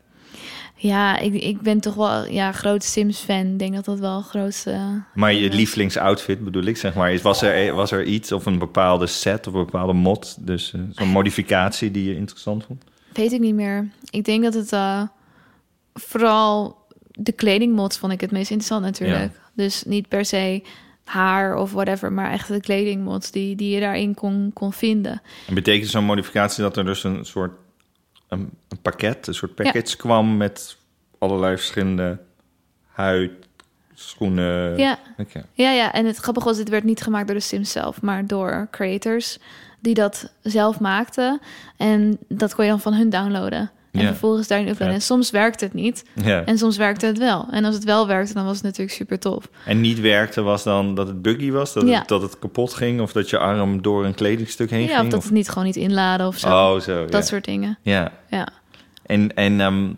[0.76, 3.46] Ja, ik, ik ben toch wel ja, groot Sims-fan.
[3.46, 5.04] Ik denk dat dat wel een grootste...
[5.14, 7.20] Maar je lievelingsoutfit bedoel ik, zeg maar.
[7.22, 10.38] Was er, was er iets of een bepaalde set of een bepaalde mod?
[10.40, 12.84] Dus eh, zo'n modificatie die je interessant vond?
[13.14, 13.90] Weet ik niet meer.
[14.10, 15.02] Ik denk dat het eh,
[15.94, 19.40] vooral de kledingmods vond ik het meest interessant natuurlijk.
[19.54, 20.64] Dus niet per se
[21.04, 25.22] haar of whatever, maar echt de kledingmods die, die je daarin kon, kon vinden.
[25.48, 27.52] En betekent zo'n modificatie dat er dus een soort
[28.28, 30.78] een, een pakket, een soort package kwam met
[31.18, 32.20] allerlei verschillende
[32.88, 33.32] huid,
[33.94, 34.78] schoenen?
[34.78, 35.00] Ja.
[35.54, 38.28] Ja, ja, en het grappige was, dit werd niet gemaakt door de Sims zelf, maar
[38.28, 39.40] door creators
[39.80, 41.42] die dat zelf maakten.
[41.78, 43.72] En dat kon je dan van hun downloaden.
[43.94, 44.08] En Ja.
[44.08, 44.78] vervolgens daarin.
[44.78, 46.06] En soms werkte het niet.
[46.24, 46.44] Ja.
[46.46, 47.48] En soms werkte het wel.
[47.52, 49.50] En als het wel werkte, dan was het natuurlijk super tof.
[49.66, 52.00] En niet werkte was dan dat het buggy was, dat, Ja.
[52.00, 55.06] het, dat het kapot ging of dat je arm door een kledingstuk heen Ja, ging?
[55.06, 56.48] of dat het niet gewoon niet inladen of zo.
[56.48, 57.02] Oh, zo.
[57.06, 57.22] dat ja.
[57.22, 57.78] soort dingen.
[57.82, 58.12] Ja.
[58.30, 58.48] Ja.
[59.06, 59.90] En, en ehm,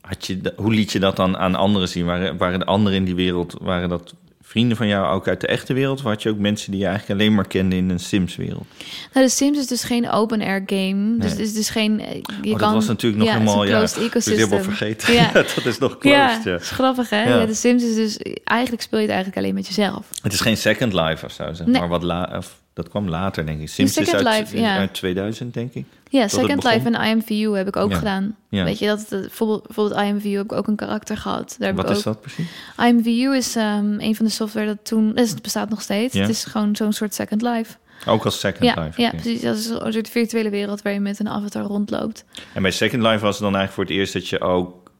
[0.00, 2.04] had je, hoe liet je dat dan aan anderen zien?
[2.06, 4.14] Waren, waren de anderen in die wereld, waren dat
[4.48, 5.98] vrienden van jou ook uit de echte wereld?
[5.98, 8.66] Of had je ook mensen die je eigenlijk alleen maar kende in een Sims-wereld?
[9.12, 11.18] Nou, de Sims is dus geen open-air game.
[11.18, 12.00] Dus het is dus geen...
[12.00, 13.60] eh, Je oh, kan, dat was natuurlijk nog ja, helemaal...
[13.60, 14.34] Het is Ja, ecosystem.
[14.36, 15.14] helemaal vergeten.
[15.14, 15.32] Ja.
[15.54, 16.50] dat is nog Ja, closed, ja.
[16.52, 17.22] het is grappig, hè?
[17.22, 17.38] Ja.
[17.40, 17.46] Ja.
[17.46, 18.16] de Sims is dus...
[18.44, 20.06] Eigenlijk speel je het eigenlijk alleen met jezelf.
[20.22, 21.80] Het is geen Second Life of zo, zeg Nee.
[21.80, 21.88] maar.
[21.88, 23.68] Wat la, of, dat kwam later, denk ik.
[23.68, 24.76] Sims is uit, Life, ja.
[24.76, 25.86] uit 2000, denk ik.
[26.16, 26.64] Ja, Second?
[26.64, 27.96] Life en IMVU heb ik ook Ja.
[27.96, 28.36] gedaan.
[28.48, 28.64] Ja.
[28.64, 31.56] Weet je, dat, dat, bijvoorbeeld, bijvoorbeeld IMVU heb ik ook een karakter gehad.
[31.58, 32.46] Daar heb Wat ik is ook, dat precies?
[32.78, 35.12] IMVU is ehm, een van de software dat toen...
[35.14, 36.14] Dus het bestaat nog steeds.
[36.14, 36.20] Ja.
[36.20, 37.74] Het is gewoon zo'n soort Second Life.
[38.06, 39.00] Ook als Second Ja, Life.
[39.00, 39.40] ja, precies.
[39.42, 42.24] Dat is een soort virtuele wereld waar je met een avatar rondloopt.
[42.52, 44.90] En bij Second Life was het dan eigenlijk voor het eerst dat je ook...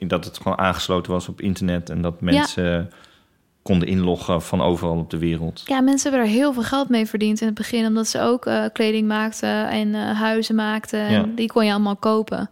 [0.00, 1.90] dat het gewoon aangesloten was op internet...
[1.90, 2.90] en dat mensen
[3.68, 5.62] konden inloggen van overal op de wereld.
[5.64, 8.46] Ja, mensen hebben er heel veel geld mee verdiend in het begin, omdat ze ook
[8.46, 11.00] eh, kleding maakten en eh, huizen maakten.
[11.00, 11.26] En Ja.
[11.34, 12.50] die kon je allemaal kopen.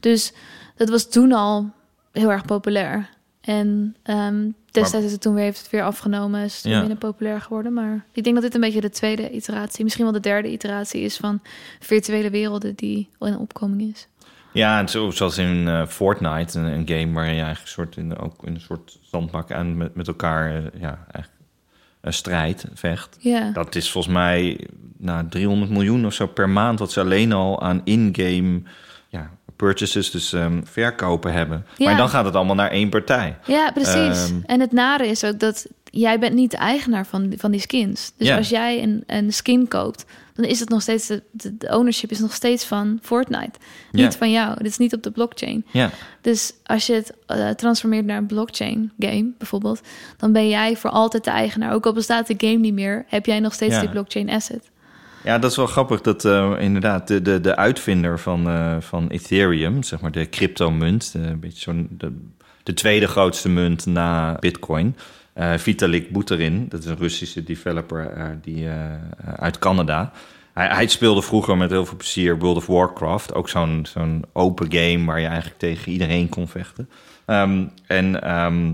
[0.00, 0.32] Dus
[0.76, 1.70] dat was toen al
[2.12, 3.08] heel erg populair.
[3.40, 6.78] En ehm, destijds is het toen weer, heeft het weer afgenomen, is het Ja.
[6.78, 7.72] minder populair geworden.
[7.72, 11.00] Maar ik denk dat dit een beetje de tweede iteratie, misschien wel de derde iteratie
[11.00, 11.40] is van
[11.80, 14.06] virtuele werelden die al in opkoming is.
[14.52, 18.18] Ja, en zo, zoals in eh, Fortnite, een, een game waar je eigenlijk soort in,
[18.18, 21.06] ook in een soort zandbak aan met, met elkaar eh, ja,
[22.00, 23.16] een strijd vecht.
[23.20, 24.66] Ja, Dat is volgens mij
[24.98, 28.62] nou, 300 miljoen of zo per maand wat ze alleen al aan in-game
[29.08, 31.66] ja, purchases, dus ehm, verkopen hebben.
[31.76, 31.84] Ja.
[31.86, 33.36] Maar dan gaat het allemaal naar één partij.
[33.46, 34.28] ja precies.
[34.30, 34.40] Ehm.
[34.46, 38.12] en het nare is ook dat jij bent niet de eigenaar van, van die skins.
[38.16, 38.36] Dus Ja.
[38.36, 40.04] als jij een, een skin koopt,
[40.40, 41.20] dan is het nog steeds de,
[41.60, 43.58] ownership is nog steeds van Fortnite,
[43.92, 44.56] niet van jou.
[44.56, 45.64] Dit is niet op de blockchain.
[45.70, 49.80] Ja, Dus als je het eh, transformeert naar een blockchain game bijvoorbeeld,
[50.16, 51.72] dan ben jij voor altijd de eigenaar.
[51.72, 54.70] Ook al bestaat de game niet meer, heb jij nog steeds die blockchain asset.
[55.24, 59.08] Ja, dat is wel grappig dat eh, inderdaad de, de, de uitvinder van, eh, van
[59.08, 62.16] Ethereum, zeg maar de cryptomunt, een beetje zo'n de,
[62.62, 64.96] de tweede grootste munt na Bitcoin,
[65.32, 68.74] eh, Vitalik Buterin, dat is een Russische developer eh, die, eh,
[69.36, 70.12] uit Canada.
[70.54, 75.04] Hij, hij speelde vroeger met heel veel plezier World of Warcraft, ook zo'n open game
[75.04, 76.88] waar je eigenlijk tegen iedereen kon vechten.
[77.26, 78.72] Ehm, en ehm,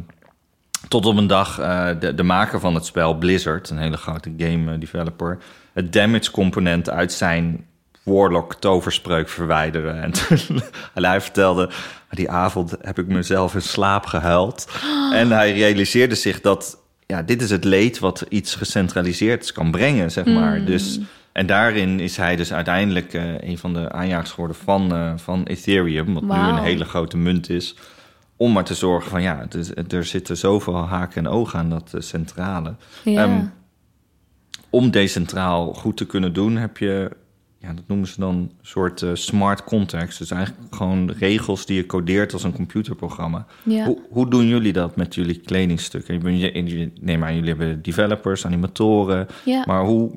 [0.89, 1.57] tot op een dag
[1.99, 5.39] de, de maker van het spel, Blizzard, een hele grote game developer,
[5.73, 7.67] het damage component uit zijn
[8.07, 10.03] Warlock toverspreuk verwijderen.
[10.03, 10.63] En toen,
[10.95, 11.71] en hij vertelde,
[12.11, 14.69] die avond heb ik mezelf in slaap gehuild.
[15.13, 20.11] En hij realiseerde zich dat, ja, dit is het leed wat iets gecentraliseerd kan brengen,
[20.11, 20.65] zeg maar.
[20.65, 21.01] Dus
[21.37, 25.45] en daarin is hij dus uiteindelijk eh, een van de aanjagers geworden van, eh, van
[25.45, 27.77] Ethereum, wat nu een hele grote munt is.
[28.37, 31.95] Om maar te zorgen van ja, het er zitten zoveel haken en ogen aan dat
[31.95, 32.75] eh, centrale.
[33.05, 33.25] Ja.
[33.25, 33.45] Ehm,
[34.71, 37.11] om decentraal goed te kunnen doen, heb je,
[37.67, 40.19] ja, dat noemen ze dan een soort eh, smart contracts.
[40.19, 43.47] Dus eigenlijk gewoon regels die je codeert als een computerprogramma.
[43.63, 43.85] ja.
[43.85, 46.37] Hoe, hoe doen jullie dat met jullie kledingstukken?
[46.37, 49.27] Je- Neem aan, jullie hebben developers, animatoren.
[49.45, 49.65] ja.
[49.67, 50.11] Maar hoe,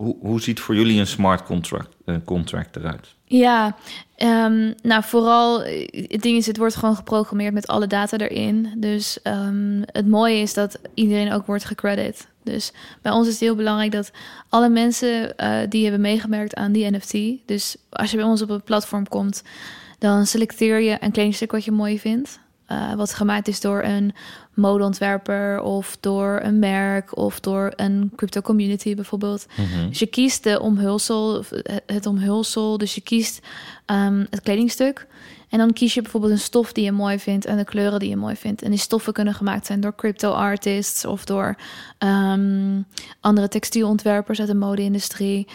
[0.00, 3.14] hoe, hoe ziet voor jullie een smart contract, eh, contract eruit?
[3.24, 3.76] Ja,
[4.16, 8.74] ehm, nou vooral eh, het ding is, het wordt gewoon geprogrammeerd met alle data erin.
[8.76, 12.28] Dus ehm, het mooie is dat iedereen ook wordt gecredit.
[12.42, 14.10] Dus bij ons is het heel belangrijk dat
[14.48, 17.46] alle mensen eh, die hebben meegewerkt aan die NFT.
[17.46, 19.42] Dus als je bij ons op een platform komt,
[19.98, 22.40] dan selecteer je een kledingstuk wat je mooi vindt.
[22.96, 24.14] wat gemaakt is door een
[24.54, 29.46] modeontwerper of door een merk of door een crypto community bijvoorbeeld.
[29.88, 31.50] Dus je kiest de omhulsel, of
[31.86, 33.40] het- omhulsel, dus je kiest
[33.86, 35.06] ehm, het kledingstuk.
[35.48, 38.08] En dan kies je bijvoorbeeld een stof die je mooi vindt en de kleuren die
[38.08, 38.62] je mooi vindt.
[38.62, 41.54] En die stoffen kunnen gemaakt zijn door crypto artists of door
[41.98, 42.80] ehm,
[43.20, 45.46] andere textielontwerpers uit de mode-industrie.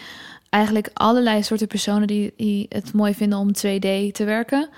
[0.50, 4.68] Eigenlijk allerlei soorten personen die, die het mooi vinden om 2D te werken.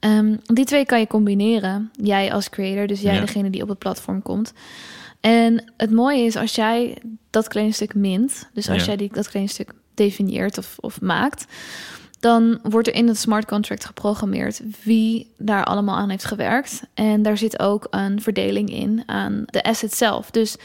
[0.00, 1.90] Ehm, die twee kan je combineren.
[1.92, 3.20] Jij als creator, dus jij Ja.
[3.20, 4.52] degene die op het platform komt.
[5.20, 6.98] En het mooie is als jij
[7.30, 8.84] dat kledingstuk mint, dus als Ja.
[8.86, 11.44] jij die, dat kledingstuk definieert of, of maakt,
[12.20, 16.82] dan wordt er in het smart contract geprogrammeerd wie daar allemaal aan heeft gewerkt.
[16.94, 20.30] En daar zit ook een verdeling in aan de asset zelf.
[20.30, 20.56] Dus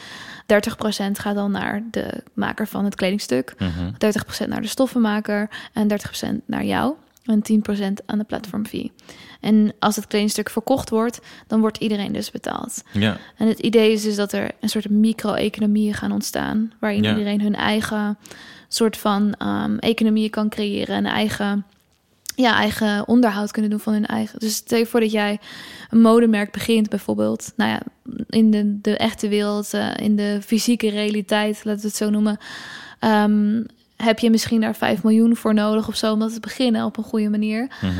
[0.46, 3.54] 30% gaat dan naar de maker van het kledingstuk,
[3.98, 6.94] 30% naar de stoffenmaker en 30% naar jou.
[7.24, 8.92] En 10% aan de platform fee.
[9.40, 12.82] En als het kledingstuk verkocht wordt, dan wordt iedereen dus betaald.
[12.92, 17.10] Ja, En het idee is dus dat er een soort micro-economieën gaan ontstaan, waarin Ja.
[17.10, 18.18] iedereen hun eigen
[18.68, 21.64] soort van ehm, economieën kan creëren en eigen,
[22.36, 24.38] ja, eigen onderhoud kunnen doen van hun eigen.
[24.38, 25.38] Dus stel je voor dat jij
[25.90, 27.80] een modemerk begint, bijvoorbeeld, nou ja,
[28.28, 32.38] in de, de echte wereld, eh, in de fysieke realiteit, laten we het zo noemen.
[32.98, 33.62] ehm,
[33.96, 36.96] heb je misschien daar 5 miljoen voor nodig of zo om dat te beginnen op
[36.96, 37.68] een goede manier.
[37.80, 37.92] Mhm.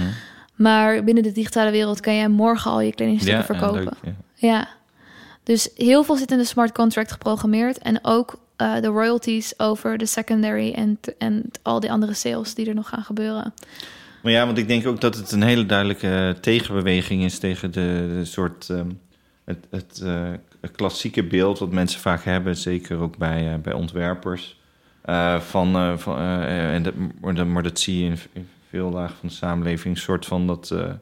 [0.54, 3.82] Maar binnen de digitale wereld kan jij morgen al je kledingstukken en verkopen.
[3.82, 4.14] leuk, ja.
[4.34, 4.68] Ja,
[5.42, 7.78] dus heel veel zit in de smart contract geprogrammeerd.
[7.78, 12.68] En ook eh, de royalties over de secondary en, en al die andere sales die
[12.68, 13.54] er nog gaan gebeuren.
[14.22, 18.14] Maar ja, want ik denk ook dat het een hele duidelijke tegenbeweging is tegen de,
[18.18, 18.88] de soort ehm,
[19.44, 20.30] het, het eh,
[20.76, 24.58] klassieke beeld wat mensen vaak hebben, zeker ook bij, eh, bij ontwerpers.
[25.04, 26.94] Eh, van, eh, van, eh, en dat,
[27.46, 30.70] maar dat- zie je in, in veel lagen van de samenleving, een soort van dat
[30.70, 30.98] een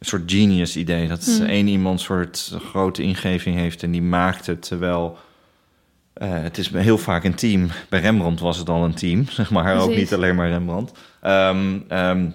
[0.00, 1.08] soort genius idee.
[1.08, 1.46] Dat Hmm.
[1.46, 5.18] één iemand soort grote ingeving heeft en die maakt het, terwijl
[6.14, 7.68] het is heel vaak een team.
[7.88, 9.76] Bij Rembrandt was het al een team, zeg maar.
[9.80, 10.92] Ook niet alleen maar Rembrandt.
[11.20, 12.26] Ehm, ehm,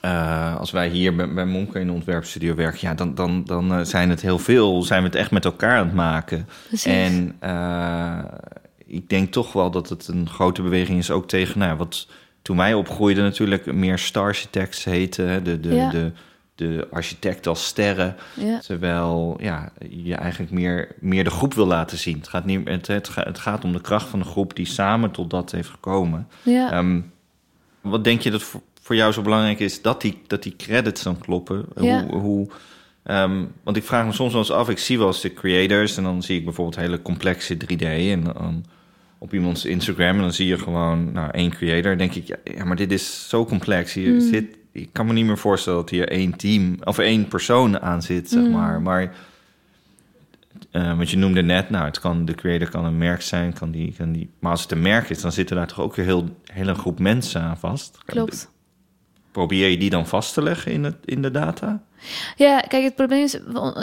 [0.00, 3.86] eh, als wij hier bij, bij Monke in de ontwerpstudio werken, ja, dan, dan, dan
[3.86, 6.48] zijn het heel veel, zijn we het echt met elkaar aan het maken.
[6.68, 6.84] Precies.
[6.92, 7.36] En
[8.86, 12.06] ik denk toch wel dat het een grote beweging is ook tegen, nou, wat
[12.42, 15.90] toen wij opgroeiden natuurlijk meer star architects heten, de, de, Ja.
[15.90, 16.12] de,
[16.54, 18.16] de architect als sterren.
[18.34, 18.58] ja.
[18.58, 22.16] Terwijl ja, je eigenlijk meer, meer de groep wil laten zien.
[22.16, 25.10] Het gaat, niet, het, het, het gaat om de kracht van de groep die samen
[25.10, 26.28] tot dat heeft gekomen.
[26.42, 26.72] ja.
[26.72, 27.00] Ehm,
[27.80, 31.02] wat denk je dat voor, voor jou zo belangrijk is dat die, dat die credits
[31.02, 31.64] dan kloppen?
[31.80, 32.04] Ja.
[32.06, 32.48] Hoe, hoe,
[33.02, 35.96] ehm, want ik vraag me soms wel eens af, ik zie wel eens de creators
[35.96, 38.64] en dan zie ik bijvoorbeeld hele complexe 3D en dan
[39.18, 41.82] op iemands Instagram en dan zie je gewoon nou, één creator.
[41.96, 43.92] Dan denk ik, ja, maar dit is zo complex.
[43.92, 44.20] Hier Mm.
[44.20, 48.02] zit, ik kan me niet meer voorstellen dat hier één team of één persoon aan
[48.02, 48.50] zit, zeg Mm.
[48.50, 48.82] maar.
[48.82, 49.14] Maar
[50.70, 53.70] eh, want je noemde net, nou, het kan, de creator kan een merk zijn, kan
[53.70, 56.04] die, kan die, maar als het een merk is, dan zitten daar toch ook weer
[56.04, 57.98] heel hele groep mensen aan vast.
[58.04, 58.50] Klopt.
[59.30, 61.82] Probeer je die dan vast te leggen in, het, in de data?
[62.36, 63.34] Ja, kijk, het probleem is,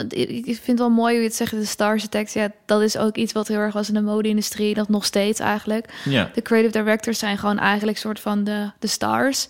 [0.08, 2.32] ik vind het wel mooi hoe je het zegt, de star architects.
[2.32, 5.40] Ja, dat is ook iets wat heel erg was in de mode-industrie, dat nog steeds
[5.40, 5.92] eigenlijk.
[6.04, 6.30] Ja.
[6.34, 9.46] De creative directors zijn gewoon eigenlijk soort van de, de stars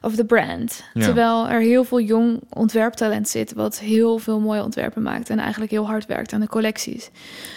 [0.00, 0.84] of the brand.
[0.94, 1.02] Ja.
[1.04, 5.70] Terwijl er heel veel jong ontwerptalent zit, wat heel veel mooie ontwerpen maakt en eigenlijk
[5.70, 7.10] heel hard werkt aan de collecties.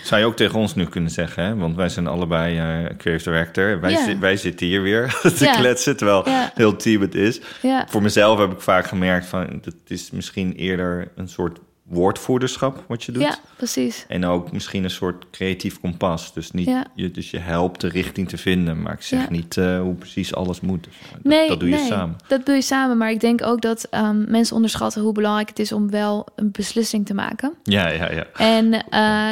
[0.04, 1.56] Zou je ook tegen ons nu kunnen zeggen, hè?
[1.56, 3.80] want wij zijn allebei eh creative director.
[3.82, 4.04] Wij, Ja.
[4.04, 7.39] zi- wij zitten hier weer te kletsen, terwijl heel team het is.
[7.88, 11.59] Voor mezelf heb ik vaak gemerkt van, het is misschien eerder een soort
[11.89, 13.21] woordvoerderschap wat je doet.
[13.21, 14.06] Ja, precies.
[14.08, 16.34] En ook misschien een soort creatief kompas.
[16.34, 16.86] Dus, niet, Ja.
[16.95, 18.82] je, dus je helpt de richting te vinden.
[18.82, 19.30] Maar ik zeg Ja.
[19.30, 20.84] niet eh, hoe precies alles moet.
[20.84, 22.15] Dus, eh, dat, Nee, dat doe je nee, samen.
[22.28, 22.98] Dat doe je samen.
[22.98, 26.52] Maar ik denk ook dat ehm, mensen onderschatten hoe belangrijk het is om wel een
[26.52, 27.54] beslissing te maken.
[27.63, 28.25] Ja, ja, ja.
[28.35, 29.31] En eh,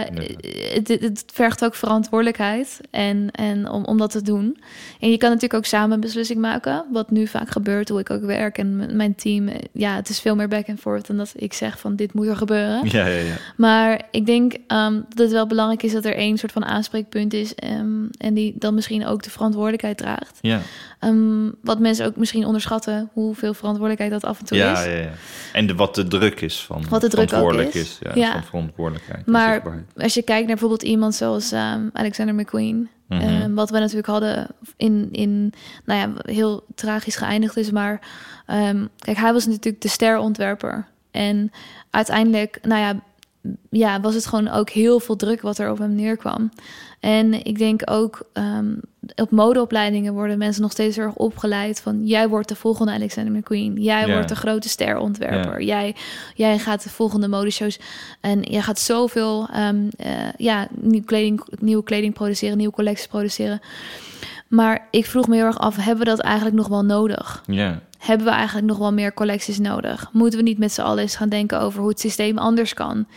[0.73, 4.57] het, vergt ook verantwoordelijkheid en, en om, om dat te doen.
[4.99, 6.85] En je kan natuurlijk ook samen een beslissing maken.
[6.91, 9.49] Wat nu vaak gebeurt, hoe ik ook werk en mijn team.
[9.71, 12.25] Ja, het is veel meer back and forth dan dat ik zeg van dit moet
[12.25, 12.45] er gebeuren.
[12.55, 13.35] Ja, ja, ja.
[13.55, 17.33] Maar ik denk ehm, dat het wel belangrijk is dat er één soort van aanspreekpunt
[17.33, 17.55] is.
[17.55, 20.37] ehm, en die dan misschien ook de verantwoordelijkheid draagt.
[20.41, 20.59] ja.
[20.99, 24.85] Ehm, wat mensen ook misschien onderschatten, hoeveel verantwoordelijkheid dat af en toe Ja, is.
[24.85, 25.09] ja, ja.
[25.53, 27.97] En de, wat de druk is van Wat de druk ook verantwoordelijk is.
[28.01, 28.31] Ja, Ja.
[28.31, 29.25] Van verantwoordelijkheid.
[29.25, 31.53] Maar als je kijkt naar bijvoorbeeld iemand zoals
[31.93, 33.53] Alexander McQueen, Mhm.
[33.53, 35.53] wat we natuurlijk hadden in, in,
[35.85, 37.99] nou ja, heel tragisch geëindigd is, maar
[38.99, 40.87] kijk, hij was natuurlijk de sterontwerper.
[41.11, 41.51] En
[41.97, 43.01] uiteindelijk, nou ja,
[43.69, 46.51] ja, was het gewoon ook heel veel druk wat er op hem neerkwam.
[46.99, 48.75] En ik denk ook ehm,
[49.15, 53.81] op modeopleidingen worden mensen nog steeds erg opgeleid van jij wordt de volgende Alexander McQueen,
[53.81, 55.95] jij wordt de grote sterontwerper, jij,
[56.35, 57.79] jij gaat de volgende modeshows
[58.21, 63.59] en jij gaat zoveel ehm, eh, ja, nieuw kleding, nieuwe kleding produceren, nieuwe collecties produceren.
[64.47, 67.43] Maar ik vroeg me heel erg af, hebben we dat eigenlijk nog wel nodig?
[67.45, 70.09] Ja, Hebben we eigenlijk nog wel meer collecties nodig?
[70.13, 73.07] Moeten we niet met z'n allen eens gaan denken over hoe het systeem anders kan?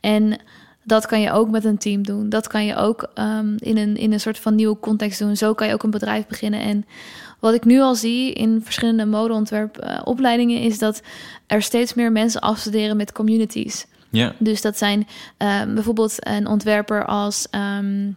[0.00, 0.40] En
[0.84, 2.28] dat kan je ook met een team doen.
[2.28, 5.36] Dat kan je ook ehm, in, een, in een soort van nieuwe context doen.
[5.36, 6.60] Zo kan je ook een bedrijf beginnen.
[6.60, 6.86] En
[7.38, 10.60] wat ik nu al zie in verschillende modeontwerpopleidingen...
[10.60, 11.02] is dat
[11.46, 13.86] er steeds meer mensen afstuderen met communities.
[14.10, 14.34] ja.
[14.38, 18.10] Dus dat zijn ehm, bijvoorbeeld een ontwerper als ehm,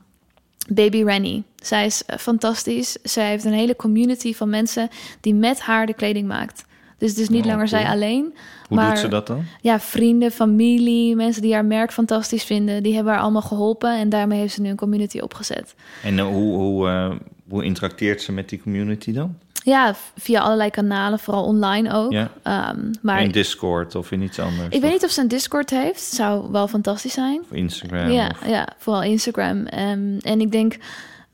[0.69, 1.43] Baby Rennie.
[1.55, 2.97] Zij is eh, fantastisch.
[3.03, 4.89] Zij heeft een hele community van mensen
[5.21, 6.65] die met haar de kleding maakt.
[6.97, 8.33] Dus het is niet Oh, langer zij alleen.
[8.67, 9.43] Hoe maar doet ze dat dan?
[9.61, 13.97] ja, vrienden, familie, mensen die haar merk fantastisch vinden, die hebben haar allemaal geholpen.
[13.97, 15.75] En daarmee heeft ze nu een community opgezet.
[16.03, 17.11] En eh, hoe, hoe, eh,
[17.49, 19.37] hoe interacteert ze met die community dan?
[19.63, 22.11] Ja, via allerlei kanalen, vooral online ook.
[22.11, 22.31] Ja.
[22.43, 24.75] Ehm, maar in Discord of in iets anders?
[24.75, 26.01] ik weet niet of ze een Discord heeft.
[26.01, 27.41] Zou wel fantastisch zijn.
[27.41, 28.09] Of Instagram?
[28.11, 29.65] Ja, of- ja vooral Instagram.
[29.65, 30.75] Ehm, en ik denk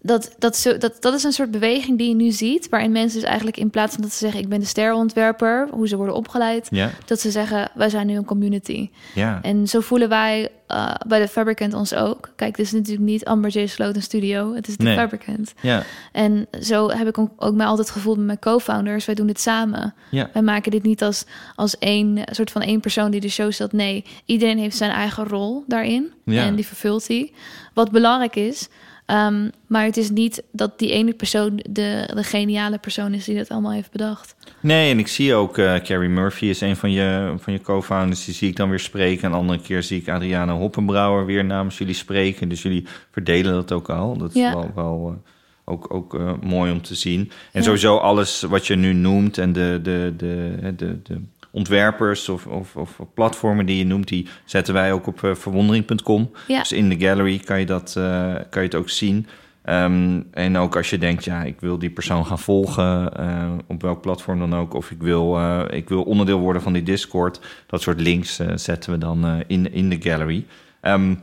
[0.01, 3.19] dat dat, zo, dat dat is een soort beweging die je nu ziet, waarin mensen
[3.19, 6.15] dus eigenlijk in plaats van dat ze zeggen ik ben de sterontwerper, hoe ze worden
[6.15, 8.89] opgeleid, ja, dat ze zeggen wij zijn nu een community.
[9.15, 9.39] ja.
[9.41, 12.29] En zo voelen wij eh, bij de Fabricant ons ook.
[12.35, 13.67] Kijk, dit is natuurlijk niet Amber J.
[13.67, 14.95] Sloten Studio, het is de Nee.
[14.95, 15.53] Fabricant.
[15.61, 19.05] ja, En zo heb ik ook mij altijd gevoeld met mijn co-founders.
[19.05, 19.93] Wij doen dit samen.
[20.11, 20.29] ja.
[20.33, 21.25] Wij maken dit niet als,
[21.55, 23.71] als één soort van één persoon die de show stelt.
[23.71, 26.11] Nee, iedereen heeft zijn eigen rol daarin.
[26.25, 26.43] Ja.
[26.45, 27.31] En die vervult hij.
[27.73, 28.67] Wat belangrijk is.
[29.07, 33.35] Ehm, maar het is niet dat die ene persoon de, de geniale persoon is die
[33.37, 34.35] dat allemaal heeft bedacht.
[34.59, 38.25] Nee, en ik zie ook, eh Carrie Murphy is een van je, van je co-founders.
[38.25, 39.23] Die zie ik dan weer spreken.
[39.23, 42.49] En een andere keer zie ik Adriana Hoppenbrouwer weer namens jullie spreken.
[42.49, 44.17] Dus jullie verdelen dat ook al.
[44.17, 44.53] Dat is Ja.
[44.53, 45.31] wel, wel eh,
[45.73, 47.19] ook, ook eh, mooi om te zien.
[47.19, 47.61] En Ja.
[47.61, 51.21] sowieso alles wat je nu noemt en de, de, de, de, de
[51.57, 54.07] ontwerpers of, of, of platformen die je noemt...
[54.07, 56.31] die zetten wij ook op eh, verwondering.com.
[56.47, 56.59] Ja.
[56.59, 59.27] Dus in de gallery kan je, dat, eh, kan je het ook zien...
[59.63, 63.81] Ehm, en ook als je denkt, ja, ik wil die persoon gaan volgen, eh, op
[63.81, 65.39] welk platform dan ook, of ik wil,
[65.69, 69.89] ik wil onderdeel worden van die Discord, dat soort links zetten we dan in, in
[69.89, 70.45] de gallery.
[70.81, 71.15] Ehm,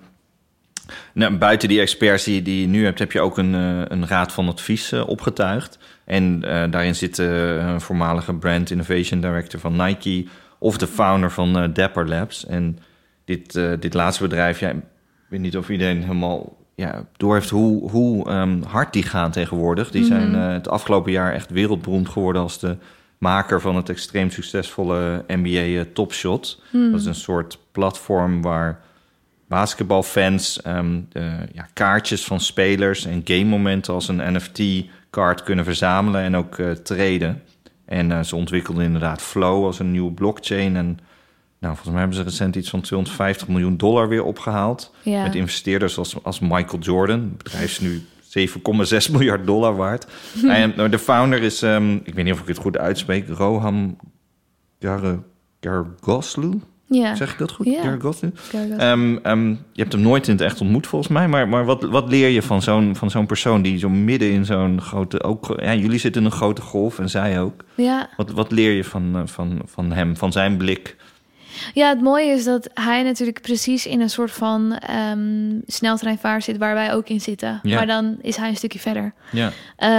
[1.12, 4.07] nou, buiten die experts die, die je nu hebt, heb je ook een, eh, een
[4.07, 5.78] raad van advies eh, opgetuigd.
[6.05, 10.26] En eh, daarin zit een voormalige brand innovation director van Nike
[10.59, 12.47] of de founder van Dapper Labs.
[12.47, 12.78] En
[13.24, 14.82] dit, dit laatste bedrijf, ja, ik
[15.28, 19.91] weet niet of iedereen helemaal ja, doorheeft hoe, hoe ehm, hard die gaan tegenwoordig.
[19.91, 22.76] Die zijn eh, het afgelopen jaar echt wereldberoemd geworden als de
[23.18, 26.62] maker van het extreem succesvolle NBA eh, Top Shot.
[26.72, 28.80] Dat is een soort platform waar
[29.49, 30.62] basketbalfans
[31.09, 36.59] de, ja, kaartjes van spelers en game momenten als een NFT-kaart kunnen verzamelen en ook
[36.59, 37.42] eh traden.
[37.84, 40.76] En eh, ze ontwikkelden inderdaad Flow als een nieuwe blockchain.
[40.76, 40.99] En
[41.59, 44.95] nou, volgens mij hebben ze recent iets van 250 miljoen dollar weer opgehaald.
[45.03, 45.22] Ja.
[45.22, 47.20] Met investeerders als, als Michael Jordan.
[47.20, 48.03] Het bedrijf is nu
[49.07, 50.07] 7,6 miljard dollar waard.
[50.49, 53.97] en nou, de founder is, ehm, ik weet niet of ik het goed uitspreek, Roham
[54.80, 55.22] Gar
[55.61, 56.61] Gargoslu.
[56.87, 57.14] Ja.
[57.14, 57.66] Zeg ik dat goed?
[57.66, 57.82] Ja.
[58.68, 61.28] Dat- Ehm, ehm, je hebt hem nooit in het echt ontmoet volgens mij.
[61.28, 64.45] Maar, maar wat, wat leer je van zo'n, van zo'n persoon die zo midden in
[64.45, 65.22] zo'n grote...
[65.22, 67.64] Ook, ja, jullie zitten in een grote golf en zij ook.
[67.74, 68.09] ja.
[68.16, 70.97] Wat, wat leer je van, eh, van, van hem, van zijn blik?
[71.75, 74.79] Ja, het mooie is dat hij natuurlijk precies in een soort van
[75.11, 77.61] um, sneltreinvaart zit waar wij ook in zitten.
[77.63, 77.77] Ja.
[77.77, 79.13] Maar dan is hij een stukje verder.
[79.33, 79.53] Ja.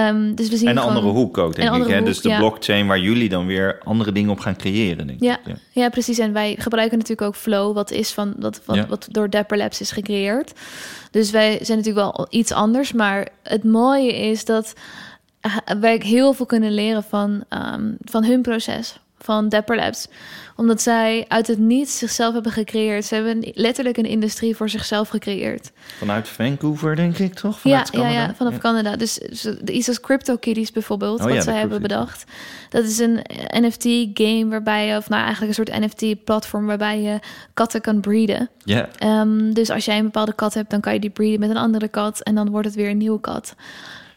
[0.10, 1.88] Um, dus we zien En een gewoon- andere hoek ook, denk ik.
[1.88, 1.96] Hè?
[1.98, 2.38] hoek, dus de ja.
[2.38, 5.40] blockchain waar jullie dan weer andere dingen op gaan creëren, denk Ja, ik.
[5.46, 5.56] Ja.
[5.72, 6.18] ja, precies.
[6.20, 9.82] En wij gebruiken natuurlijk ook Flow, wat is van wat, wat, wat door Dapper Labs
[9.82, 10.54] is gecreëerd.
[11.12, 12.92] Dus wij zijn natuurlijk wel iets anders.
[12.94, 14.74] Maar het mooie is dat
[15.80, 20.08] wij heel veel kunnen leren van, ehm, van hun proces, van Dapper Labs.
[20.58, 23.06] Omdat zij uit het niets zichzelf hebben gecreëerd.
[23.06, 25.72] Ze hebben letterlijk een industrie voor zichzelf gecreëerd.
[25.98, 27.54] Vanuit Vancouver, denk ik, toch?
[27.54, 28.20] Ja, Vanuit ja, Canada?
[28.20, 28.96] ja, vanaf Canada.
[28.96, 29.20] Dus
[29.66, 32.24] iets als CryptoKitties bijvoorbeeld, Oh wat ja, zij hebben bedacht.
[32.70, 33.20] Dat is een
[33.62, 37.20] NFT-game waarbij je, of nou eigenlijk een soort NFT-platform waarbij je
[37.54, 38.50] katten kan breeden.
[38.64, 41.50] Ja, Ehm, dus als jij een bepaalde kat hebt, dan kan je die breeden met
[41.50, 43.56] een andere kat en dan wordt het weer een nieuwe kat.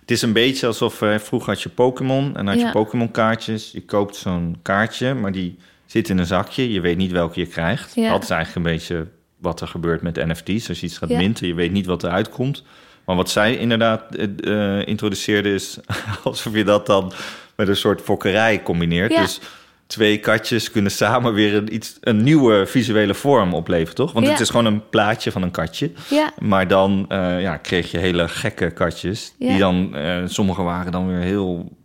[0.00, 2.70] Het is een beetje alsof eh, vroeger had je Pokémon en had je Ja.
[2.70, 3.70] Pokémon kaartjes.
[3.72, 5.58] Je koopt zo'n kaartje, maar die
[5.88, 6.72] zit in een zakje.
[6.72, 7.94] Je weet niet welke je krijgt.
[7.94, 8.10] Ja.
[8.10, 9.06] Dat is eigenlijk een beetje
[9.40, 10.68] wat er gebeurt met NFT's.
[10.68, 11.16] Als je iets gaat Ja.
[11.16, 12.64] minten, je weet niet wat eruit komt.
[13.04, 15.78] Maar wat zij inderdaad eh, introduceerde is
[16.24, 17.12] alsof je dat dan
[17.56, 19.12] met een soort fokkerij combineert.
[19.12, 19.20] Ja.
[19.20, 19.40] Dus
[19.86, 24.12] twee katjes kunnen samen weer een, iets, een nieuwe visuele vorm opleveren, toch?
[24.12, 24.32] Want Ja.
[24.32, 25.90] het is gewoon een plaatje van een katje.
[26.10, 29.34] Ja, Maar dan eh, ja, kreeg je hele gekke katjes.
[29.38, 31.76] Die dan, eh, sommige waren dan weer heel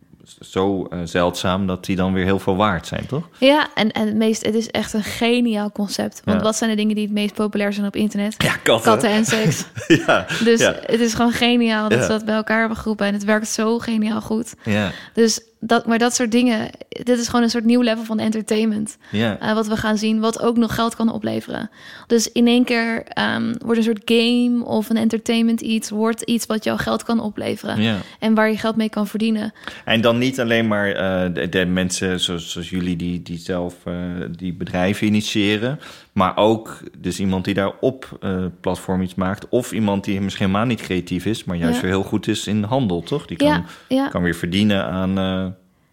[0.50, 3.28] zo eh, zeldzaam dat die dan weer heel veel waard zijn, toch?
[3.38, 6.22] ja en, en het, meest, het is echt een geniaal concept.
[6.24, 6.44] Want Ja.
[6.44, 8.36] wat zijn de dingen die het meest populair zijn op internet?
[8.38, 8.92] Ja, katten.
[8.92, 9.66] Katten en seks.
[10.06, 13.08] ja, Dus ja, het is gewoon geniaal dat ze dat bij elkaar hebben geroepen.
[13.08, 14.54] En het werkt zo geniaal goed.
[14.64, 18.20] ja, Dus dat, maar dat soort dingen, dit is gewoon een soort nieuw level van
[18.20, 18.98] entertainment.
[19.40, 21.70] eh, wat we gaan zien, wat ook nog geld kan opleveren.
[22.08, 26.46] Dus in één keer ehm, wordt een soort game of een entertainment iets, wordt iets
[26.46, 28.02] wat jou geld kan opleveren.
[28.20, 29.54] En waar je geld mee kan verdienen.
[29.86, 33.76] En dan niet alleen maar eh, de, de mensen zoals, zoals jullie die, die zelf
[33.84, 33.94] eh,
[34.38, 35.80] die bedrijven initiëren,
[36.14, 40.46] maar ook dus iemand die daar op eh, platform iets maakt, of iemand die misschien
[40.46, 41.82] helemaal niet creatief is, maar juist Ja.
[41.82, 43.26] weer heel goed is in handel, toch?
[43.26, 44.08] Die kan, Ja, ja.
[44.08, 45.46] kan weer verdienen aan, eh,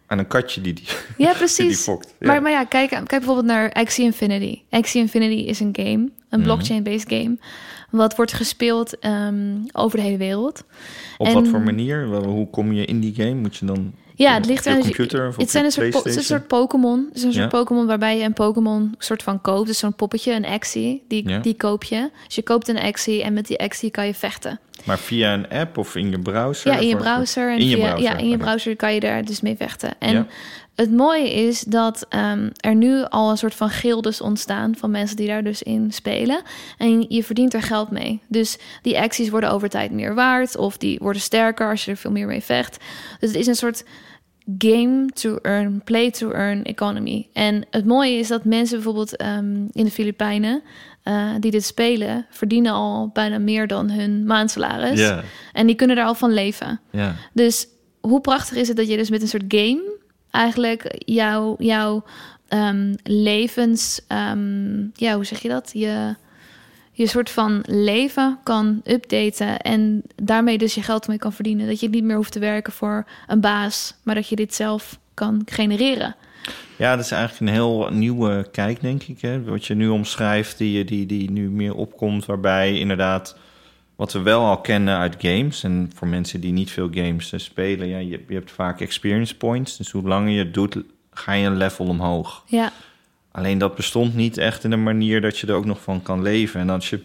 [0.07, 0.85] aan een katje die die,
[1.27, 1.67] Ja, precies.
[1.67, 2.15] die fokt.
[2.19, 4.61] Maar, maar ja, kijk, kijk bijvoorbeeld naar Axie Infinity.
[4.69, 6.09] Axie Infinity is een game, Mhm.
[6.29, 7.37] een blockchain-based game,
[7.89, 10.63] wat wordt gespeeld ehm, over de hele wereld.
[11.17, 12.05] Op En- wat voor manier?
[12.05, 13.33] Hoe kom je in die game?
[13.33, 16.05] Moet je dan Ja, het ligt aan computer of op Het zijn een soort, het
[16.05, 17.05] is een soort Pokémon.
[17.07, 17.57] Het is een soort Ja.
[17.57, 19.67] Pokémon waarbij je een Pokémon soort van koopt.
[19.67, 21.39] Dus zo'n poppetje, een Axie, die, Ja.
[21.39, 22.09] die koop je.
[22.25, 24.59] Dus je koopt een Axie en met die Axie kan je vechten.
[24.83, 26.71] Maar via een app of in je browser?
[26.71, 27.51] Ja, in je browser.
[27.51, 29.93] En In je via, browser, Ja, in je browser kan je daar dus mee vechten.
[29.99, 30.25] En Ja.
[30.75, 35.15] het mooie is dat ehm, er nu al een soort van gildes ontstaan van mensen
[35.15, 36.41] die daar dus in spelen.
[36.77, 38.19] En je verdient er geld mee.
[38.27, 41.97] Dus die acties worden over tijd meer waard of die worden sterker als je er
[41.97, 42.77] veel meer mee vecht.
[43.19, 43.83] Dus het is een soort
[44.57, 47.27] game to earn, play to earn economy.
[47.33, 50.61] En het mooie is dat mensen bijvoorbeeld ehm, in de Filipijnen
[51.03, 54.99] eh, die dit spelen, verdienen al bijna meer dan hun maandsalaris.
[54.99, 55.23] Ja,
[55.53, 56.79] En die kunnen daar al van leven.
[57.33, 57.67] Dus
[57.99, 59.99] hoe prachtig is het dat je dus met een soort game
[60.31, 62.03] eigenlijk jouw jouw
[62.47, 65.69] ehm, levens, ehm, ja, hoe zeg je dat?
[65.73, 66.15] Je,
[66.91, 71.67] je soort van leven kan updaten en daarmee dus je geld mee kan verdienen.
[71.67, 74.99] Dat je niet meer hoeft te werken voor een baas, maar dat je dit zelf
[75.13, 76.15] kan genereren.
[76.75, 79.21] Ja, dat is eigenlijk een heel nieuwe kijk, denk ik.
[79.21, 79.43] Hè?
[79.43, 83.37] Wat je nu omschrijft, die, die, die nu meer opkomt, waarbij inderdaad
[83.95, 85.63] wat we wel al kennen uit games.
[85.63, 89.37] En voor mensen die niet veel games eh, spelen, ja, je, je hebt vaak experience
[89.37, 89.77] points.
[89.77, 90.77] Dus hoe langer je het doet,
[91.11, 92.43] ga je een level omhoog.
[92.47, 92.71] Ja,
[93.31, 96.21] Alleen dat bestond niet echt in een manier dat je er ook nog van kan
[96.21, 96.59] leven.
[96.59, 96.99] En als je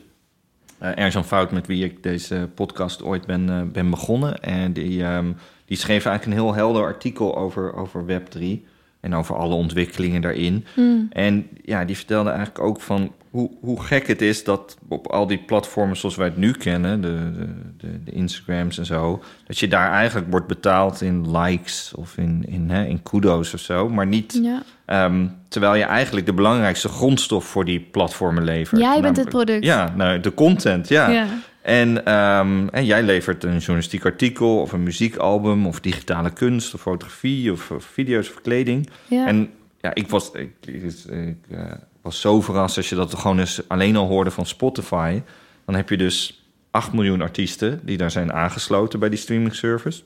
[0.79, 5.05] eh Erjan Fout, met wie ik deze podcast ooit ben, eh, ben begonnen, en die,
[5.05, 5.33] ehm,
[5.65, 8.65] die schreef eigenlijk een heel helder artikel over, over Web3
[9.07, 10.65] en over alle ontwikkelingen daarin.
[10.75, 11.07] Hmm.
[11.11, 15.27] En ja, die vertelde eigenlijk ook van hoe, hoe gek het is dat op al
[15.27, 17.47] die platformen zoals wij het nu kennen, de, de,
[17.77, 22.45] de, de Instagrams en zo, dat je daar eigenlijk wordt betaald in likes of in,
[22.49, 24.63] in, hè, in kudos of zo, maar niet ja.
[24.85, 28.81] Ehm, terwijl je eigenlijk de belangrijkste grondstof voor die platformen levert.
[28.81, 29.65] Jij bent het product.
[29.65, 31.09] Ja, nou, de content, ja.
[31.09, 31.27] Ja.
[31.67, 36.81] En, ehm, en jij levert een journalistiek artikel of een muziekalbum of digitale kunst of
[36.81, 38.89] fotografie of, of video's of kleding.
[39.09, 39.27] Ja.
[39.27, 39.51] En
[39.81, 43.69] ja, ik was, ik, ik, ik, eh, was zo verrast als je dat gewoon eens
[43.69, 45.23] alleen al hoorde van Spotify.
[45.65, 50.03] Dan heb je dus 8 miljoen artiesten die daar zijn aangesloten bij die streaming service.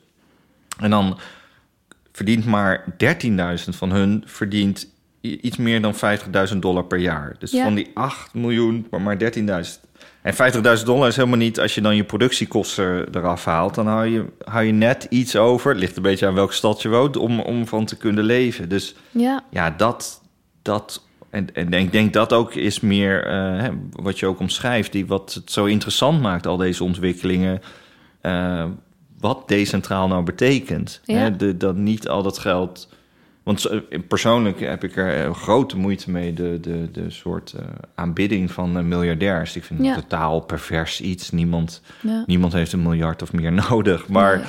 [0.79, 1.19] En dan
[2.13, 2.85] verdient maar
[3.65, 4.89] 13.000 van hun verdient
[5.21, 5.95] iets meer dan
[6.53, 7.35] 50.000 dollar per jaar.
[7.39, 7.63] Dus Ja.
[7.65, 9.81] van die 8 miljoen, maar maar 13.000.
[10.23, 14.07] En 50.000 dollar is helemaal niet, als je dan je productiekosten eraf haalt, dan hou
[14.07, 15.71] je, hou je net iets over.
[15.71, 18.69] Het ligt een beetje aan welke stad je woont, om, om van te kunnen leven.
[18.69, 19.45] Dus ja.
[19.51, 20.21] ja, dat,
[20.63, 25.07] dat en, en ik denk dat ook is meer eh, wat je ook omschrijft, die
[25.07, 27.61] wat het zo interessant maakt, al deze ontwikkelingen.
[28.21, 28.65] eh,
[29.21, 31.01] wat decentraal nou betekent.
[31.05, 31.15] Ja.
[31.17, 32.89] Hè, de, dat niet al dat geld.
[33.43, 37.65] Want zo- persoonlijk heb ik er eh, grote moeite mee, de, de, de soort eh,
[37.95, 39.57] aanbidding van eh, miljardairs.
[39.57, 41.31] Ik vind het totaal pervers iets.
[41.31, 42.23] Niemand, Ja.
[42.27, 44.09] niemand heeft een miljard of meer nodig.
[44.09, 44.47] Maar, Nee.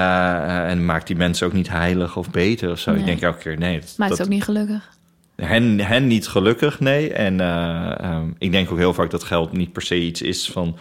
[0.00, 2.94] eh, en maakt die mensen ook niet heilig of beter of zo.
[2.94, 4.90] Ik denk elke keer, nee, dat, Maakt dat, ook niet gelukkig.
[5.36, 7.12] hen, hen niet gelukkig, nee.
[7.12, 10.50] En eh, ehm, ik denk ook heel vaak dat geld niet per se iets is
[10.50, 10.76] van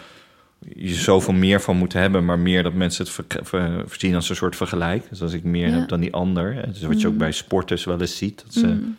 [0.75, 4.29] je zoveel meer van moet hebben, maar meer dat mensen het ver, ver- zien als
[4.29, 5.09] een soort vergelijk.
[5.09, 5.77] Dus als ik meer Ja.
[5.79, 6.65] heb dan die ander.
[6.67, 7.19] Dus wat je ook Mm.
[7.19, 8.95] bij sporters wel eens ziet, dat ze Mm.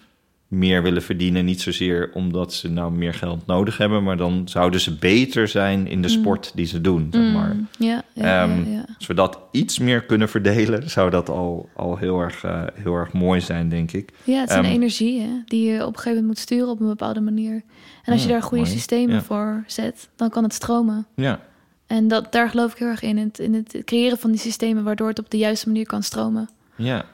[0.48, 4.80] meer willen verdienen, niet zozeer omdat ze nou meer geld nodig hebben, maar dan zouden
[4.80, 6.14] ze beter zijn in de Mm.
[6.14, 7.56] sport die ze doen, zeg maar.
[7.78, 8.84] Ja, ja, Ehm, ja, ja.
[8.98, 12.94] Als we dat iets meer kunnen verdelen, zou dat al, al heel, erg, eh, heel
[12.94, 14.10] erg mooi zijn, denk ik.
[14.24, 16.68] Ja, het is een Ehm, energie hè, die je op een gegeven moment moet sturen
[16.68, 17.62] op een bepaalde manier.
[18.04, 18.74] En als je daar goede mooi.
[18.76, 21.06] systemen voor zet, dan kan het stromen.
[21.14, 21.40] Ja,
[21.86, 24.40] En dat, daar geloof ik heel erg in, in het, in het creëren van die
[24.40, 26.48] systemen, waardoor het op de juiste manier kan stromen.
[26.76, 27.06] Ja.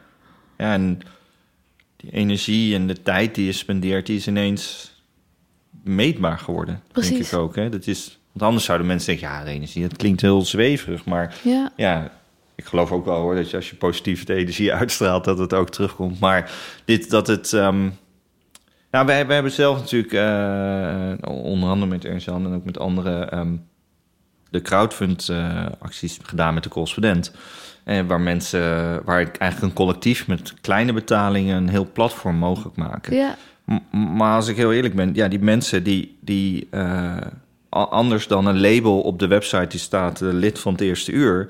[0.58, 1.00] ja, en
[1.96, 4.94] die energie en de tijd die je spendeert, die is ineens
[5.82, 6.82] meetbaar geworden.
[6.92, 7.56] Denk ik ook.
[7.56, 7.68] Hè?
[7.68, 11.04] Dat is, want anders zouden mensen denken, ja, de energie, dat klinkt heel zweverig.
[11.04, 12.12] Maar Ja, ja,
[12.54, 15.70] ik geloof ook wel hoor, dat je als je positieve energie uitstraalt, dat het ook
[15.70, 16.20] terugkomt.
[16.20, 16.52] Maar
[16.84, 17.52] dit, dat het...
[17.52, 17.88] ehm,
[18.90, 22.78] nou, wij, wij hebben zelf natuurlijk, eh, onder andere met Ernst Jan en ook met
[22.78, 23.56] anderen, ehm,
[24.50, 27.32] de crowdfund-acties gedaan met de correspondent.
[27.84, 28.60] En waar mensen,
[29.04, 33.14] waar ik eigenlijk een collectief met kleine betalingen een heel platform mogelijk maken.
[33.16, 36.82] ja, M- Maar als ik heel eerlijk ben, ja, die mensen die, die eh,
[37.76, 41.12] a- anders dan een label op de website die staat eh, lid van het eerste
[41.12, 41.48] uur,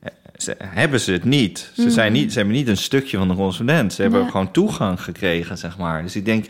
[0.00, 1.70] eh, ze, hebben ze het niet.
[1.74, 2.32] Ze, zijn niet.
[2.32, 3.92] ze hebben niet een stukje van de correspondent.
[3.92, 4.28] Ze hebben Ja.
[4.30, 6.02] gewoon toegang gekregen, zeg maar.
[6.02, 6.44] Dus ik denk,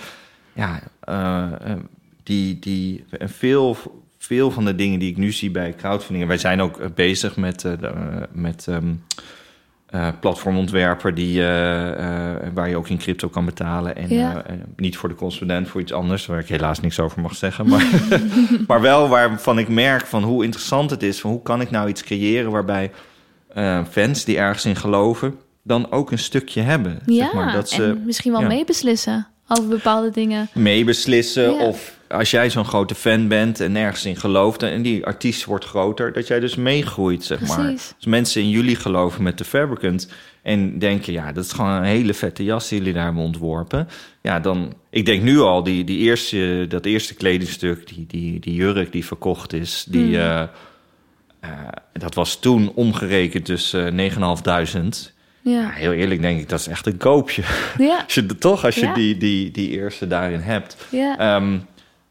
[0.53, 1.76] ja, eh, eh,
[2.22, 3.76] die, die, veel,
[4.23, 6.87] veel van de dingen die ik nu zie bij crowdfunding, en wij zijn ook eh,
[6.95, 7.73] bezig met, eh,
[8.33, 8.93] met ehm,
[9.87, 11.43] eh, platformontwerper die,
[12.55, 13.97] waar je ook in crypto kan betalen.
[13.97, 14.45] En Ja.
[14.77, 17.68] niet voor de correspondent, voor iets anders, waar ik helaas niks over mag zeggen.
[17.68, 17.87] Maar,
[18.66, 21.21] maar wel waarvan ik merk van hoe interessant het is.
[21.21, 22.91] Van hoe kan ik nou iets creëren waarbij
[23.91, 26.99] fans die ergens in geloven, dan ook een stukje hebben.
[27.07, 27.25] ja.
[27.25, 28.47] zeg maar, dat ze en misschien wel ja.
[28.47, 30.49] meebeslissen over bepaalde dingen.
[30.55, 31.55] meebeslissen.
[31.55, 31.66] Ja.
[31.66, 35.65] Of als jij zo'n grote fan bent en nergens in gelooft en die artiest wordt
[35.65, 37.71] groter, dat jij dus meegroeit, zeg maar.
[37.71, 40.09] Als mensen in jullie geloven met de Fabricant
[40.43, 43.89] en denken, ja, dat is gewoon een hele vette jas die jullie daar hebben ontworpen.
[44.23, 48.55] Ja, dan, ik denk nu al, die, die eerste, dat eerste kledingstuk, die, die, die
[48.55, 50.27] jurk die verkocht is, die, Hmm.
[50.29, 50.43] eh,
[51.41, 51.51] eh,
[51.93, 55.13] dat was toen omgerekend dus eh 9.500.
[55.43, 57.43] Ja, Ja, heel eerlijk denk ik, dat is echt een koopje.
[57.79, 58.95] ja, Als je, toch, als je Ja.
[58.95, 60.77] die, die, die eerste daarin hebt.
[60.91, 61.59] ja, Ehm,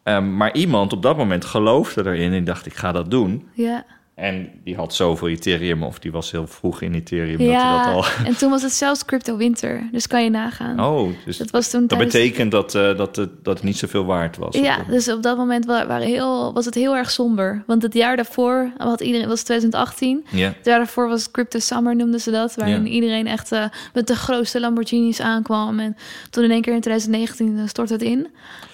[0.04, 3.48] ehm, maar iemand op dat moment geloofde erin en dacht, ik ga dat doen.
[3.54, 3.86] ja.
[4.16, 7.94] En die had zoveel Ethereum, of die was heel vroeg in Ethereum, dat Ja, dat
[7.96, 8.06] al...
[8.28, 10.84] en toen was het zelfs crypto winter, dus kan je nagaan.
[10.84, 13.78] Oh, dus Dat was toen dat tijdens- betekent dat, eh, dat, het, dat het niet
[13.78, 14.56] zoveel waard was.
[14.56, 17.64] Ja, dus op dat moment wa- waren heel, was het heel erg somber.
[17.68, 20.26] Want het jaar daarvoor had iedereen, was 2018.
[20.30, 20.48] Ja.
[20.48, 22.56] Het jaar daarvoor was Crypto Summer, noemden ze dat.
[22.56, 25.80] Waarin iedereen echt eh, met de grootste Lamborghinis aankwam.
[25.80, 25.96] En
[26.30, 28.28] toen in één keer in 2019 eh, stort het in.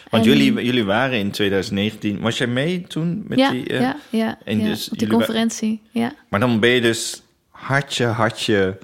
[0.09, 2.19] Want En- jullie, jullie waren in 2019...
[2.19, 3.67] Was jij mee toen met ja, die...
[3.67, 5.81] eh, ja, ja, en ja, dus op die conferentie.
[5.91, 6.13] Ja.
[6.29, 8.77] Maar dan ben je dus hartje, hartje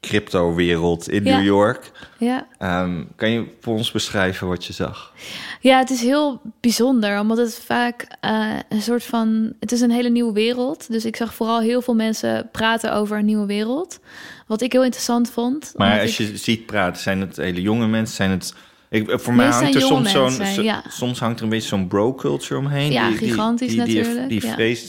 [0.00, 1.36] crypto-wereld in Ja.
[1.36, 1.90] New York.
[2.18, 2.46] Ja.
[2.58, 5.12] Ehm, kan je voor ons beschrijven wat je zag?
[5.60, 7.20] ja, het is heel bijzonder.
[7.20, 9.52] Omdat het vaak eh, een soort van...
[9.60, 10.90] Het is een hele nieuwe wereld.
[10.92, 14.00] Dus ik zag vooral heel veel mensen praten over een nieuwe wereld.
[14.46, 15.72] Wat ik heel interessant vond.
[15.76, 18.16] Maar als ik- je ziet praten, zijn het hele jonge mensen?
[18.16, 18.54] Zijn het,
[18.90, 20.82] ik, voor mij hangt er soms zo'n, zo- ja.
[20.88, 22.92] soms hangt er een beetje zo'n bro-culture omheen.
[22.92, 24.40] Ja, die, gigantisch die, die, natuurlijk, Die,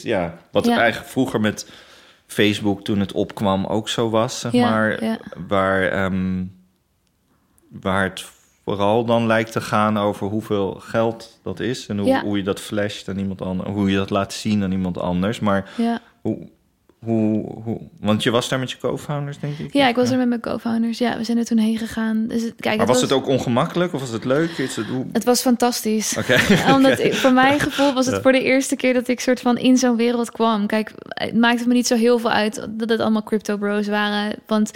[0.03, 0.37] ja.
[0.51, 1.69] Wat eigenlijk vroeger met
[2.27, 5.19] Facebook toen het opkwam ook zo was, zeg maar.
[5.47, 6.43] Waar, ehm,
[7.69, 8.25] waar het
[8.63, 12.59] vooral dan lijkt te gaan over hoeveel geld dat is en hoe, hoe je dat
[12.59, 15.39] flasht aan iemand anders, hoe je dat laat zien aan iemand anders.
[15.39, 16.01] Maar Ja.
[16.21, 16.49] hoe,
[17.05, 19.73] hoe, hoe, want je was daar met je co-founders, denk ik.
[19.73, 20.97] ja, ik was er met mijn co-founders.
[20.97, 22.27] Ja, we zijn er toen heen gegaan.
[22.27, 24.49] Dus kijk, Maar het was het ook ongemakkelijk of was het leuk?
[24.57, 25.05] Is het, hoe...
[25.11, 26.17] Het was fantastisch.
[26.19, 26.37] Oké.
[26.73, 28.21] Omdat ik, voor mijn gevoel was het Ja.
[28.21, 30.67] voor de eerste keer dat ik soort van in zo'n wereld kwam.
[30.67, 34.35] Kijk, het maakte me niet zo heel veel uit dat het allemaal crypto bros waren.
[34.47, 34.71] Want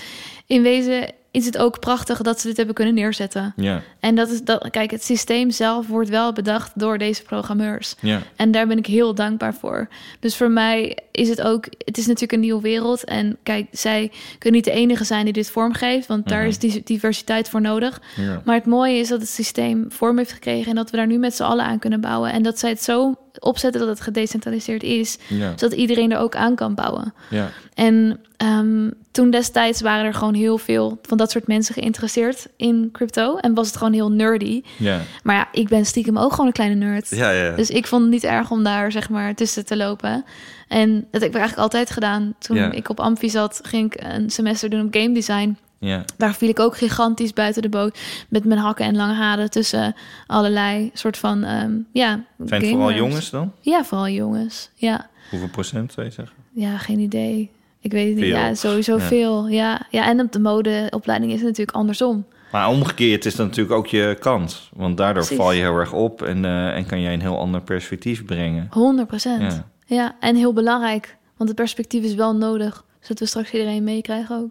[0.46, 3.54] in wezen, is het ook prachtig dat ze dit hebben kunnen neerzetten.
[3.56, 7.96] Ja, En dat is dat, kijk, het systeem zelf wordt wel bedacht door deze programmeurs.
[8.00, 8.22] ja.
[8.36, 9.88] En daar ben ik heel dankbaar voor.
[10.20, 13.04] Dus voor mij is het ook, het is natuurlijk een nieuwe wereld.
[13.04, 16.48] En kijk, zij kunnen niet de enige zijn die dit vormgeeft, want daar Mhm.
[16.48, 18.02] is die diversiteit voor nodig.
[18.16, 18.42] ja.
[18.46, 21.18] Maar het mooie is dat het systeem vorm heeft gekregen en dat we daar nu
[21.18, 22.32] met z'n allen aan kunnen bouwen.
[22.32, 25.50] En dat zij het zo opzetten dat het gedecentraliseerd is, ja.
[25.58, 27.14] zodat iedereen er ook aan kan bouwen.
[27.30, 27.50] ja.
[27.74, 32.90] En ehm, toen destijds waren er gewoon heel veel van dat soort mensen geïnteresseerd in
[32.92, 33.38] crypto.
[33.38, 34.62] En was het gewoon heel nerdy.
[34.78, 35.02] ja.
[35.24, 37.10] Maar ja, ik ben stiekem ook gewoon een kleine nerd.
[37.10, 37.56] ja, ja.
[37.56, 40.26] Dus ik vond het niet erg om daar zeg maar tussen te lopen.
[40.68, 42.34] En dat heb ik eigenlijk altijd gedaan.
[42.40, 42.72] Toen Ja.
[42.72, 45.58] ik op Amfi zat, ging ik een semester doen op game design.
[45.80, 46.04] ja.
[46.18, 48.00] Daar viel ik ook gigantisch buiten de boot.
[48.30, 49.96] Met mijn hakken en lange haren tussen
[50.28, 52.24] allerlei soort van, ehm, ja...
[52.46, 53.52] Zijn het vooral jongens dan?
[53.62, 54.70] Ja, vooral jongens.
[54.76, 55.10] Ja.
[55.30, 56.36] Hoeveel procent zou je zeggen?
[56.54, 57.52] Ja, geen idee.
[57.86, 58.24] Ik weet het niet.
[58.26, 58.34] Veel.
[58.36, 59.02] Ja, sowieso Ja.
[59.04, 59.48] veel.
[59.48, 59.86] Ja.
[59.90, 62.26] ja, en op de modeopleiding is het natuurlijk andersom.
[62.52, 64.70] Maar omgekeerd is dat natuurlijk ook je kans.
[64.76, 65.38] Want daardoor Precies.
[65.44, 68.68] val je heel erg op en, eh, en kan jij een heel ander perspectief brengen.
[68.72, 69.42] 100 procent.
[69.42, 69.66] Ja.
[69.96, 70.16] Ja.
[70.20, 71.18] en heel belangrijk.
[71.38, 72.84] Want het perspectief is wel nodig.
[73.00, 74.50] Zodat we straks iedereen meekrijgen ook.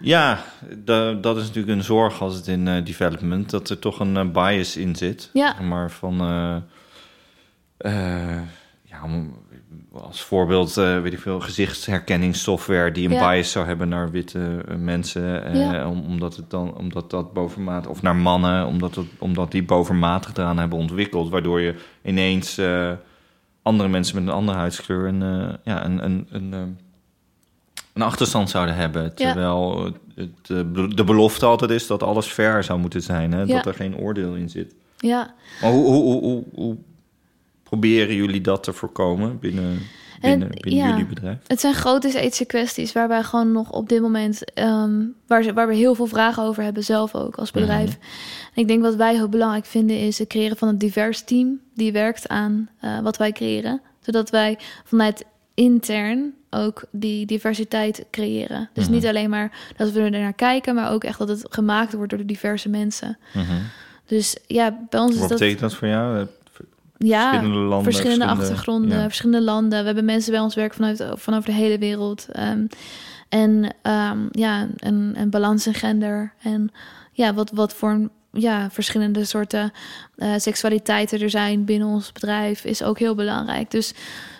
[0.00, 0.44] Ja,
[0.84, 4.16] da- dat is natuurlijk een zorg als het in eh, development, dat er toch een
[4.16, 5.30] eh, bias in zit.
[5.32, 5.60] Ja.
[5.60, 6.16] Maar van,
[8.84, 9.06] ja,
[9.92, 13.30] als voorbeeld, eh, weet ik veel, gezichtsherkenningssoftware die een Ja.
[13.30, 15.88] bias zou hebben naar witte eh, mensen, Ja.
[15.88, 20.36] om, omdat het dan, omdat dat bovenmatig, of naar mannen, omdat, het, omdat die bovenmatig
[20.36, 21.74] eraan hebben ontwikkeld, waardoor je
[22.04, 22.60] ineens
[23.62, 25.20] andere mensen met een andere huidskleur een,
[25.64, 26.52] ja, een, een, een,
[27.92, 29.14] een achterstand zouden hebben.
[29.14, 30.46] Terwijl het,
[30.96, 33.32] de belofte altijd is dat alles fair zou moeten zijn.
[33.32, 33.46] Hè?
[33.46, 34.74] Dat er geen oordeel in zit.
[34.96, 36.76] Ja, Maar hoe, hoe, hoe, hoe
[37.78, 39.78] proberen jullie dat te voorkomen binnen,
[40.20, 40.88] binnen, En, binnen ja.
[40.90, 41.38] jullie bedrijf?
[41.46, 45.52] het zijn grote ethische kwesties waar wij gewoon nog op dit moment, ehm, waar, ze-
[45.52, 47.90] waar we heel veel vragen over hebben zelf ook als bedrijf.
[48.54, 51.60] En ik denk wat wij heel belangrijk vinden is het creëren van een divers team
[51.74, 53.80] die werkt aan eh, wat wij creëren.
[54.00, 58.68] Zodat wij vanuit intern ook die diversiteit creëren.
[58.72, 58.92] Dus Mhm.
[58.92, 62.10] niet alleen maar dat we er naar kijken, maar ook echt dat het gemaakt wordt
[62.10, 63.18] door de diverse mensen.
[63.34, 63.44] Mhm.
[64.06, 66.26] Dus ja, bij ons is Wat dat betekent dat voor jou?
[67.04, 69.02] Ja, verschillende landen, verschillende verschillende- achtergronden, ja.
[69.02, 69.78] verschillende landen.
[69.80, 72.26] We hebben mensen bij ons werken vanuit, vanaf de hele wereld.
[72.32, 72.66] Ehm,
[73.28, 76.32] en ehm, ja, een, een balans in gender.
[76.42, 76.70] En
[77.12, 79.72] ja, wat, wat voor ja, verschillende soorten
[80.16, 83.70] eh, seksualiteiten er zijn binnen ons bedrijf is ook heel belangrijk.
[83.70, 83.94] Dus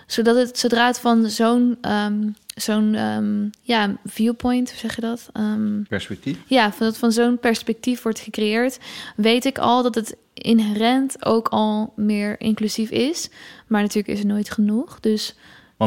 [0.07, 5.29] zodat het, zodra het van zo'n ehm, zo'n ehm, ja, viewpoint, hoe zeg je dat?
[5.33, 6.39] Ehm, Perspectief?
[6.47, 8.79] ja, van dat van zo'n perspectief wordt gecreëerd,
[9.17, 13.29] weet ik al dat het inherent ook al meer inclusief is.
[13.67, 15.01] Maar natuurlijk is het nooit genoeg.
[15.01, 15.35] Dus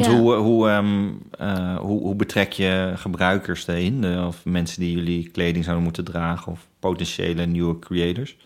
[0.02, 0.18] Want Ja.
[0.18, 4.02] hoe, hoe, ehm, eh, hoe, hoe betrek je gebruikers erin?
[4.02, 6.52] De- of mensen die jullie kleding zouden moeten dragen?
[6.52, 8.38] Of potentiële nieuwe creators?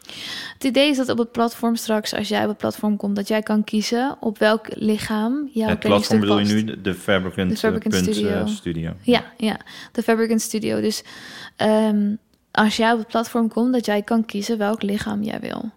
[0.54, 3.28] het idee is dat op het platform straks, als jij op het platform komt, dat
[3.28, 7.58] jij kan kiezen op welk lichaam jouw het platform bedoel je nu, de- Fabricant, De
[7.58, 8.30] Fabricant eh, Studio.
[8.30, 8.92] eh, studio.
[9.02, 9.58] Ja, ja,
[9.92, 10.82] de Fabricant Studio.
[10.82, 11.04] Dus
[11.56, 12.16] ehm,
[12.52, 15.70] als jij op het platform komt, dat jij kan kiezen welk lichaam jij wil.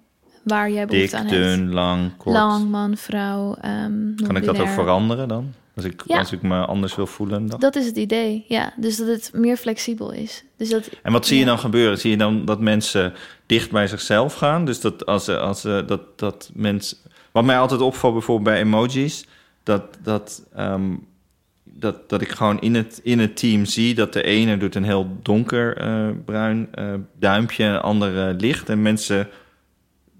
[0.44, 1.42] Waar jij behoefte Dik, aan hebt.
[1.42, 2.36] dun, lang, kort.
[2.36, 3.54] Lang, man, vrouw.
[3.54, 5.52] ehm kan ik dat ook veranderen dan?
[5.76, 6.18] Als ik, Ja.
[6.18, 7.46] als ik me anders wil voelen?
[7.46, 7.60] Dan?
[7.60, 8.72] Dat is het idee, ja.
[8.76, 10.44] Dus dat het meer flexibel is.
[10.56, 11.98] Dus dat, En wat zie je dan gebeuren?
[11.98, 13.12] Zie je dan dat mensen
[13.46, 14.64] dicht bij zichzelf gaan?
[14.64, 16.96] Dus dat als, ze- als ze- dat, dat mensen.
[17.32, 19.26] Wat mij altijd opvalt, bijvoorbeeld bij emojis,
[19.62, 20.94] dat, dat, ehm,
[21.62, 24.84] dat, dat ik gewoon in het, in het team zie dat de ene doet een
[24.84, 28.68] heel donker eh, bruin eh, duimpje, een andere licht.
[28.68, 29.28] En mensen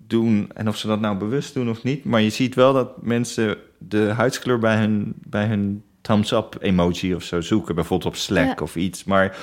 [0.06, 3.02] doen, en of ze dat nou bewust doen of niet, maar je ziet wel dat
[3.02, 3.56] mensen
[3.88, 8.62] de huidskleur bij hun, bij hun thumbs-up emoji of zo zoeken, bijvoorbeeld op Slack Ja.
[8.64, 9.04] of iets.
[9.04, 9.36] Maar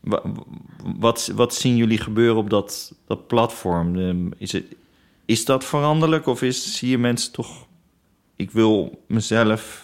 [0.00, 0.22] Wa-
[0.98, 3.96] Wat, wat zien jullie gebeuren op dat, dat platform?
[3.98, 4.64] Ehm, Is, het,
[5.24, 7.66] is dat veranderlijk of is, zie je mensen toch...
[8.36, 9.83] Ik wil mezelf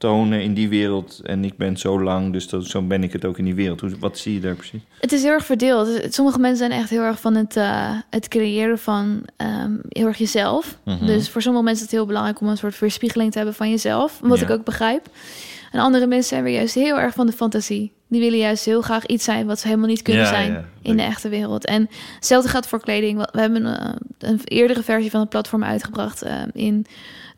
[0.00, 3.24] tonen in die wereld en ik ben zo lang, dus dat, zo ben ik het
[3.24, 3.80] ook in die wereld.
[3.80, 4.80] Hoe, wat zie je daar precies?
[5.00, 5.88] Het is heel erg verdeeld.
[6.14, 10.18] Sommige mensen zijn echt heel erg van het, eh, het creëren van ehm, heel erg
[10.18, 10.78] jezelf.
[10.84, 11.06] Mhm.
[11.06, 13.70] Dus voor sommige mensen is het heel belangrijk om een soort weerspiegeling te hebben van
[13.70, 14.18] jezelf.
[14.22, 14.44] Wat Ja.
[14.44, 15.06] ik ook begrijp.
[15.72, 17.92] En andere mensen zijn weer juist heel erg van de fantasie.
[18.08, 20.64] Die willen juist heel graag iets zijn wat ze helemaal niet kunnen Ja, zijn ja.
[20.82, 21.64] in de echte wereld.
[21.66, 23.18] En hetzelfde gaat voor kleding.
[23.32, 26.86] We hebben een, een eerdere versie van het platform uitgebracht eh, in,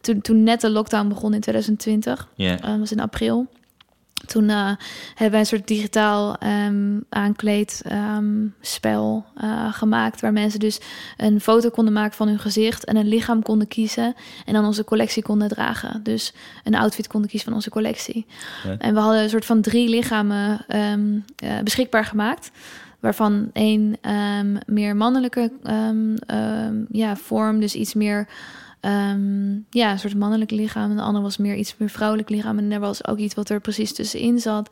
[0.02, 2.28] toen, toen net de lockdown begon in 2020.
[2.34, 2.56] Ja.
[2.56, 3.48] Dat was in april.
[4.26, 4.70] Toen eh,
[5.08, 10.20] hebben wij een soort digitaal ehm aankleedspel eh, gemaakt.
[10.20, 10.80] Waar mensen dus
[11.16, 14.14] een foto konden maken van hun gezicht en een lichaam konden kiezen.
[14.44, 16.02] En dan onze collectie konden dragen.
[16.02, 16.32] Dus
[16.64, 18.26] een outfit konden kiezen van onze collectie.
[18.64, 18.76] Ja.
[18.78, 22.50] En we hadden een soort van drie lichamen ehm, eh, beschikbaar gemaakt.
[23.00, 28.26] waarvan één ehm, meer mannelijke ehm, ehm, ja, vorm, dus iets meer
[28.82, 30.90] Ehm, ja, een soort mannelijk lichaam.
[30.90, 32.58] En de andere was meer iets meer vrouwelijk lichaam.
[32.58, 34.70] En er was ook iets wat er precies tussenin zat.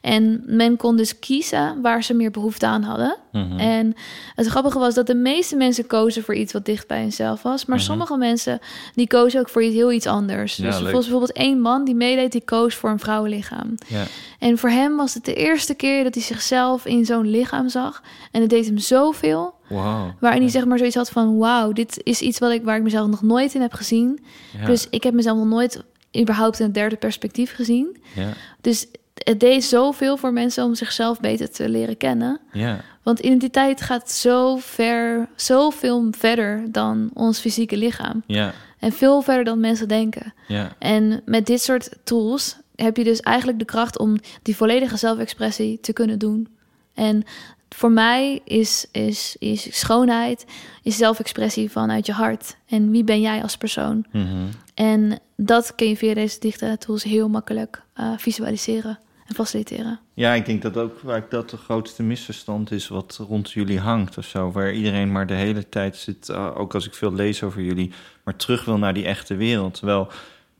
[0.00, 3.16] En men kon dus kiezen waar ze meer behoefte aan hadden.
[3.32, 3.58] Mhm.
[3.58, 3.94] En
[4.34, 7.64] het grappige was dat de meeste mensen kozen voor iets wat dicht bij hunzelf was.
[7.64, 7.86] Maar mhm.
[7.86, 8.58] sommige mensen
[8.94, 10.56] die kozen ook voor iets heel iets anders.
[10.56, 13.74] Ja, dus volgens bijvoorbeeld één man die meedeed, die koos voor een vrouwenlichaam.
[13.86, 14.04] Ja.
[14.38, 18.02] En voor hem was het de eerste keer dat hij zichzelf in zo'n lichaam zag.
[18.30, 19.54] En het deed hem zoveel.
[19.68, 20.10] Wow.
[20.20, 21.38] Waarin hij zeg maar zoiets had van...
[21.38, 24.24] wauw, dit is iets wat ik, waar ik mezelf nog nooit in heb gezien.
[24.66, 25.82] Dus ik heb mezelf nog nooit
[26.20, 27.96] überhaupt in het derde perspectief gezien.
[28.14, 28.32] Ja.
[28.60, 32.40] Dus het deed zoveel voor mensen om zichzelf beter te leren kennen.
[32.52, 32.80] Ja.
[33.02, 38.22] Want identiteit gaat zo ver, zoveel verder dan ons fysieke lichaam.
[38.26, 38.52] Ja.
[38.78, 40.34] En veel verder dan mensen denken.
[40.48, 40.72] Ja.
[40.78, 45.80] En met dit soort tools heb je dus eigenlijk de kracht om die volledige zelfexpressie
[45.80, 46.48] te kunnen doen.
[46.94, 47.22] En
[47.76, 50.46] voor mij is, is, is schoonheid,
[50.82, 52.56] is zelfexpressie vanuit je hart.
[52.66, 54.06] En wie ben jij als persoon?
[54.12, 54.46] Mhm.
[54.74, 60.00] En dat kun je via deze digitale tools heel makkelijk uh, visualiseren en faciliteren.
[60.14, 64.18] Ja, ik denk dat ook waar dat de grootste misverstand is wat rond jullie hangt
[64.18, 64.50] of zo.
[64.50, 67.92] Waar iedereen maar de hele tijd zit, uh, ook als ik veel lees over jullie,
[68.24, 69.74] maar terug wil naar die echte wereld.
[69.74, 70.08] Terwijl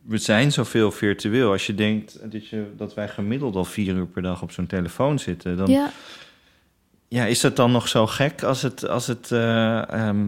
[0.02, 1.52] we zijn zoveel virtueel.
[1.52, 4.66] Als je denkt dat, je, dat wij gemiddeld al vier uur per dag op zo'n
[4.66, 5.70] telefoon zitten, dan...
[5.70, 5.90] Ja
[7.08, 8.88] ja, is dat dan nog zo gek als het.
[8.88, 10.18] Als het uh,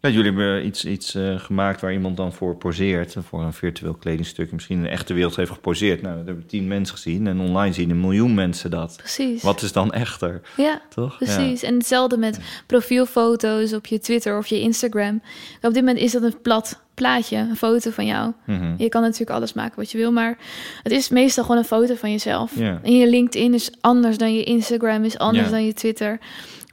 [0.00, 3.16] ja, jullie hebben iets, iets uh, gemaakt waar iemand dan voor poseert.
[3.18, 4.52] Voor een virtueel kledingstuk.
[4.52, 6.02] Misschien in de echte wereld heeft geposeerd.
[6.02, 7.26] Nou, dat hebben tien mensen gezien.
[7.26, 8.94] En online zien een miljoen mensen dat.
[8.96, 9.42] Precies.
[9.42, 10.40] Wat is dan echter?
[10.56, 11.16] Ja, toch?
[11.16, 11.62] Precies.
[11.62, 15.22] En hetzelfde met profielfoto's op je Twitter of je Instagram.
[15.62, 18.32] Op dit moment is dat een plat plaatje, een foto van jou.
[18.44, 18.74] Mhm.
[18.76, 20.38] Je kan natuurlijk alles maken wat je wil, maar
[20.82, 22.56] het is meestal gewoon een foto van jezelf.
[22.58, 26.18] En je LinkedIn is anders dan je Instagram, is anders dan je Twitter.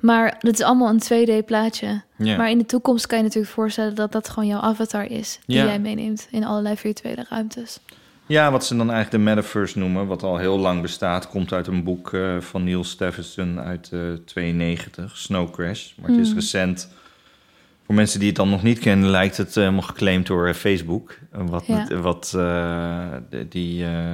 [0.01, 2.01] Maar het is allemaal een 2D plaatje.
[2.17, 5.39] Maar in de toekomst kan je natuurlijk voorstellen dat dat gewoon jouw avatar is.
[5.45, 7.79] Die jij meeneemt in allerlei virtuele ruimtes.
[8.25, 11.67] Ja, wat ze dan eigenlijk de metaverse noemen, wat al heel lang bestaat, komt uit
[11.67, 15.91] een boek uh, van Neil Stephenson uit uh, eh, 92, Snow Crash.
[15.95, 16.35] Maar het is mm.
[16.35, 16.89] recent
[17.87, 21.17] voor mensen die het dan nog niet kennen, lijkt het helemaal geclaimd door eh, Facebook.
[21.31, 21.65] Wat,
[22.01, 23.05] wat uh,
[23.49, 24.13] die uh,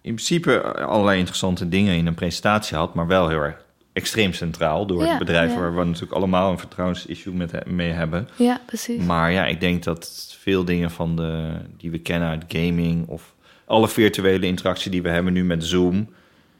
[0.00, 3.65] in principe allerlei interessante dingen in een presentatie had, maar wel heel erg
[3.96, 8.28] extreem centraal door het bedrijf waar we natuurlijk allemaal een vertrouwensissue met, mee hebben.
[8.36, 9.02] Ja, precies.
[9.02, 13.34] Maar ja, ik denk dat veel dingen van de, die we kennen uit gaming of
[13.64, 16.08] alle virtuele interactie die we hebben nu met Zoom.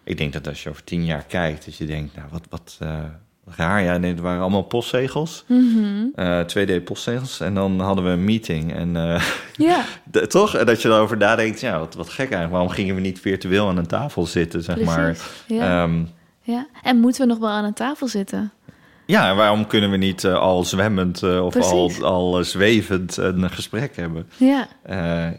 [0.05, 2.78] Ik denk dat als je over tien jaar kijkt, dat je denkt, nou, wat, wat,
[3.57, 3.82] raar.
[3.82, 5.45] Ja, nee, het waren allemaal postzegels.
[5.49, 6.12] Mm
[6.47, 7.41] 2D-postzegels.
[7.41, 8.74] En dan hadden we een meeting.
[8.74, 9.22] En uh,
[9.68, 9.84] ja.
[10.28, 10.57] toch?
[10.57, 12.51] En dat je erover nadenkt, ja, wat, wat gek eigenlijk.
[12.51, 15.16] Waarom gingen we niet virtueel aan een tafel zitten, zeg maar.
[15.47, 15.82] Ja.
[15.82, 16.03] Ehm,
[16.47, 16.67] ja.
[16.83, 18.51] En moeten we nog wel aan een tafel zitten?
[19.07, 23.97] Ja, waarom kunnen we niet uh, al zwemmend uh, of al, al zwevend een gesprek
[23.97, 24.29] hebben?
[24.37, 24.69] Ja.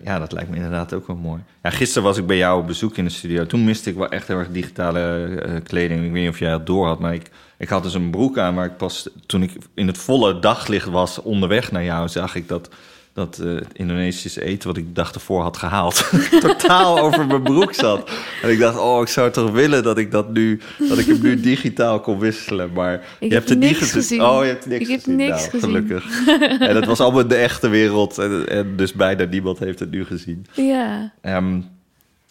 [0.04, 1.42] ja, dat lijkt me inderdaad ook wel mooi.
[1.64, 3.46] Ja, gisteren was ik bij jou op bezoek in de studio.
[3.46, 6.06] Toen miste ik wel echt heel erg digitale kleding.
[6.06, 8.38] Ik weet niet of jij dat door had, maar ik ik had dus een broek
[8.38, 12.36] aan, maar ik pas toen ik in het volle daglicht was onderweg naar jou, zag
[12.36, 12.70] ik dat
[13.18, 16.10] dat uh, Indonesische eten wat ik de dag ervoor had gehaald,
[16.40, 18.12] totaal over mijn broek zat.
[18.42, 21.22] En ik dacht, oh, ik zou toch willen dat ik dat nu, dat ik hem
[21.22, 22.74] nu digitaal kon wisselen.
[22.74, 24.22] Maar je hebt het niet gezien.
[24.22, 25.20] Oh, je hebt niks ik gezien.
[25.20, 25.70] Heb niks nou, gezien.
[25.70, 26.28] Gelukkig.
[26.60, 28.18] en het was allemaal de echte wereld.
[28.18, 30.46] En, en, dus bijna niemand heeft het nu gezien.
[30.54, 31.14] Ja.
[31.22, 31.66] Um,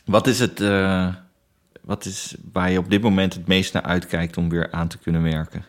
[0.04, 0.60] wat is het?
[0.60, 1.08] Uh,
[1.80, 4.98] wat is waar je op dit moment het meest naar uitkijkt om weer aan te
[4.98, 5.64] kunnen werken?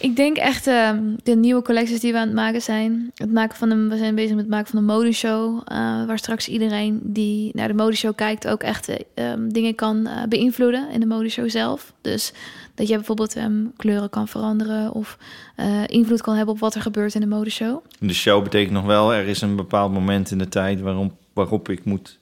[0.00, 0.90] Ik denk echt uh,
[1.22, 3.10] de nieuwe collecties die we aan het maken zijn.
[3.14, 5.56] Het maken van een, we zijn bezig met het maken van een modeshow.
[5.56, 10.22] Uh, waar straks iedereen die naar de modeshow kijkt ook echt uh, dingen kan eh,
[10.28, 11.92] beïnvloeden in de modeshow zelf.
[12.00, 12.32] Dus
[12.74, 15.18] dat je bijvoorbeeld um, kleuren kan veranderen of
[15.86, 17.84] invloed kan hebben op wat er gebeurt in de modeshow.
[17.98, 21.68] De show betekent nog wel, er is een bepaald moment in de tijd waarom, waarop
[21.68, 22.19] ik moet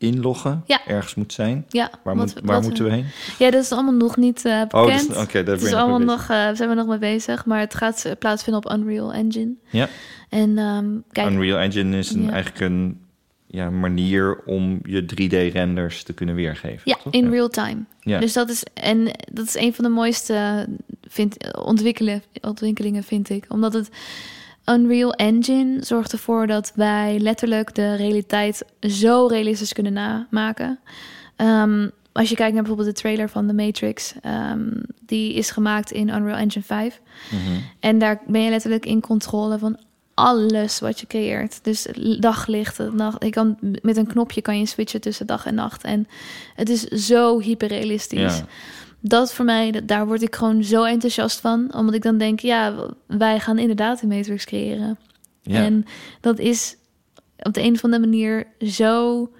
[0.00, 0.80] inloggen ja.
[0.86, 1.64] ergens moet zijn.
[1.68, 3.06] Ja, waar, moet, waar moeten we heen?
[3.38, 5.16] Ja, dat is allemaal nog niet uh, bekend.
[5.16, 8.04] Oh, oké, daar is allemaal nog, uh, zijn we nog mee bezig, maar het gaat
[8.06, 9.52] uh, plaatsvinden op Unreal Engine.
[9.70, 9.88] Ja.
[10.28, 13.00] En um, kijk, Unreal Engine is een, eigenlijk een
[13.46, 16.82] ja, manier om je 3D-renders te kunnen weergeven.
[16.84, 17.84] Ja, in real time.
[18.00, 18.18] Ja.
[18.20, 20.66] Dus dat is en dat is een van de mooiste
[21.02, 23.90] vind, ontwikkelen, ontwikkelingen, vind ik, omdat het
[24.70, 30.78] Unreal Engine zorgt ervoor dat wij letterlijk de realiteit zo realistisch kunnen namaken.
[31.36, 34.14] Ehm, als je kijkt naar bijvoorbeeld de trailer van The Matrix,
[34.52, 37.00] um, die is gemaakt in Unreal Engine 5.
[37.30, 37.60] Mhm.
[37.80, 39.78] En daar ben je letterlijk in controle van
[40.14, 41.64] alles wat je creëert.
[41.64, 41.86] Dus
[42.18, 43.24] daglicht, nacht.
[43.24, 45.84] Je kan, met een knopje kan je switchen tussen dag en nacht.
[45.84, 46.08] En
[46.54, 48.36] het is zo hyperrealistisch.
[48.38, 48.46] Ja.
[49.00, 51.74] Dat voor mij, dat, daar word ik gewoon zo enthousiast van.
[51.74, 52.74] Omdat ik dan denk, ja,
[53.06, 54.98] wij gaan inderdaad een matrix creëren.
[55.42, 55.64] Ja.
[55.64, 55.84] En
[56.20, 56.76] dat is
[57.38, 59.30] op de een of andere manier zo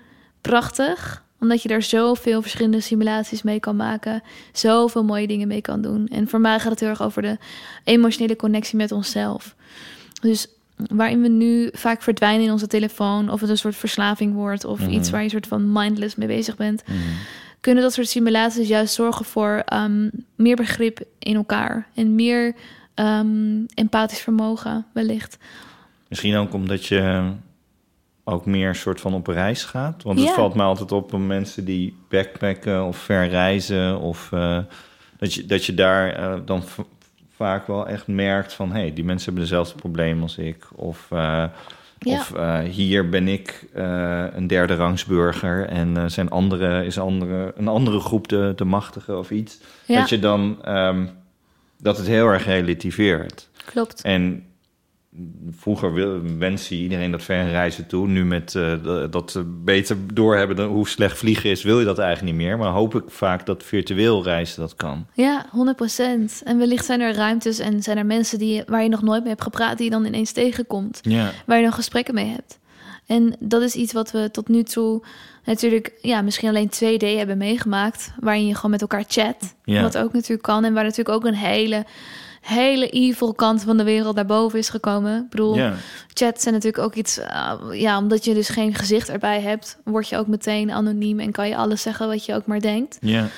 [0.40, 1.24] prachtig.
[1.40, 4.22] Omdat je daar zoveel verschillende simulaties mee kan maken.
[4.52, 6.08] Zoveel mooie dingen mee kan doen.
[6.08, 7.38] En voor mij gaat het heel erg over de
[7.84, 9.54] emotionele connectie met onszelf.
[10.20, 10.46] Dus
[10.76, 13.30] waarin we nu vaak verdwijnen in onze telefoon...
[13.30, 14.64] of het een soort verslaving wordt...
[14.64, 14.90] of Mhm.
[14.90, 16.82] iets waar je een soort van mindless mee bezig bent...
[16.86, 16.98] Mhm.
[17.60, 21.88] Kunnen dat soort simulaties juist zorgen voor ehm, meer begrip in elkaar.
[21.94, 22.54] En meer
[22.94, 25.38] ehm, empathisch vermogen wellicht.
[26.08, 27.32] Misschien ook omdat je
[28.24, 30.02] ook meer soort van op reis gaat.
[30.02, 33.98] Want het valt me altijd op om mensen die backpacken of ver reizen.
[34.00, 34.58] Of eh,
[35.18, 36.62] dat, je, dat je daar eh, dan
[37.30, 38.72] vaak wel echt merkt van...
[38.72, 40.68] hé, hey, die mensen hebben dezelfde probleem als ik.
[40.74, 41.44] Of, eh,
[42.00, 42.18] Ja.
[42.18, 45.66] of eh, hier ben ik eh, een derde rangsburger...
[45.66, 49.58] en eh, zijn andere, is andere, een andere groep de, de machtige of iets.
[49.86, 50.58] Ja, Dat je dan...
[50.64, 51.06] ehm,
[51.82, 53.48] dat het heel erg relativeert.
[53.64, 54.02] klopt.
[54.02, 54.44] En
[55.50, 58.06] vroeger wil- wenste iedereen dat ver reizen toe.
[58.08, 61.84] Nu met eh, dat- dat ze beter doorhebben dan hoe slecht vliegen is, wil je
[61.84, 62.58] dat eigenlijk niet meer.
[62.58, 65.06] Maar hoop ik vaak dat virtueel reizen dat kan.
[65.14, 66.42] Ja, 100%.
[66.44, 69.30] En wellicht zijn er ruimtes en zijn er mensen die, waar je nog nooit mee
[69.30, 69.76] hebt gepraat...
[69.76, 70.98] die je dan ineens tegenkomt.
[71.02, 72.58] Ja, waar je dan gesprekken mee hebt.
[73.06, 75.02] En dat is iets wat we tot nu toe
[75.44, 79.54] natuurlijk, ja, misschien alleen 2D hebben meegemaakt, waarin je gewoon met elkaar chat.
[79.64, 79.82] Ja.
[79.82, 81.84] Wat ook natuurlijk kan en waar natuurlijk ook een hele,
[82.40, 85.22] hele evil kant van de wereld daarboven is gekomen.
[85.22, 85.74] Ik bedoel, ja.
[86.14, 90.08] chats zijn natuurlijk ook iets, eh, ja, omdat je dus geen gezicht erbij hebt, word
[90.08, 92.98] je ook meteen anoniem en kan je alles zeggen wat je ook maar denkt.
[93.00, 93.28] ja.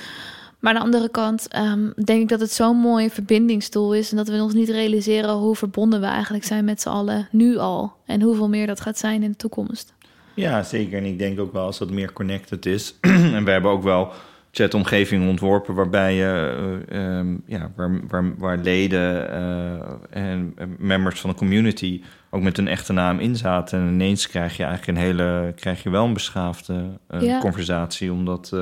[0.63, 4.11] Maar aan de andere kant ehm, denk ik dat het zo'n mooie verbindingstoel is.
[4.11, 7.57] En dat we ons niet realiseren hoe verbonden we eigenlijk zijn met z'n allen nu
[7.57, 7.93] al.
[8.07, 9.95] En hoeveel meer dat gaat zijn in de toekomst.
[10.35, 10.99] Ja, zeker.
[10.99, 12.95] En ik denk ook wel als dat meer connected is.
[13.37, 14.13] en we hebben ook wel
[14.55, 16.55] chatomgevingen ontworpen waarbij je,
[16.89, 22.59] eh, ehm, ja, waar, waar, waar leden eh, en members van de community ook met
[22.59, 23.81] een echte naam in zaten.
[23.81, 27.39] En ineens krijg je eigenlijk een hele, krijg je wel een beschaafde eh, Ja.
[27.39, 28.53] conversatie, omdat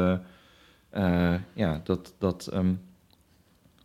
[1.55, 2.73] ja, dat, dat ehm,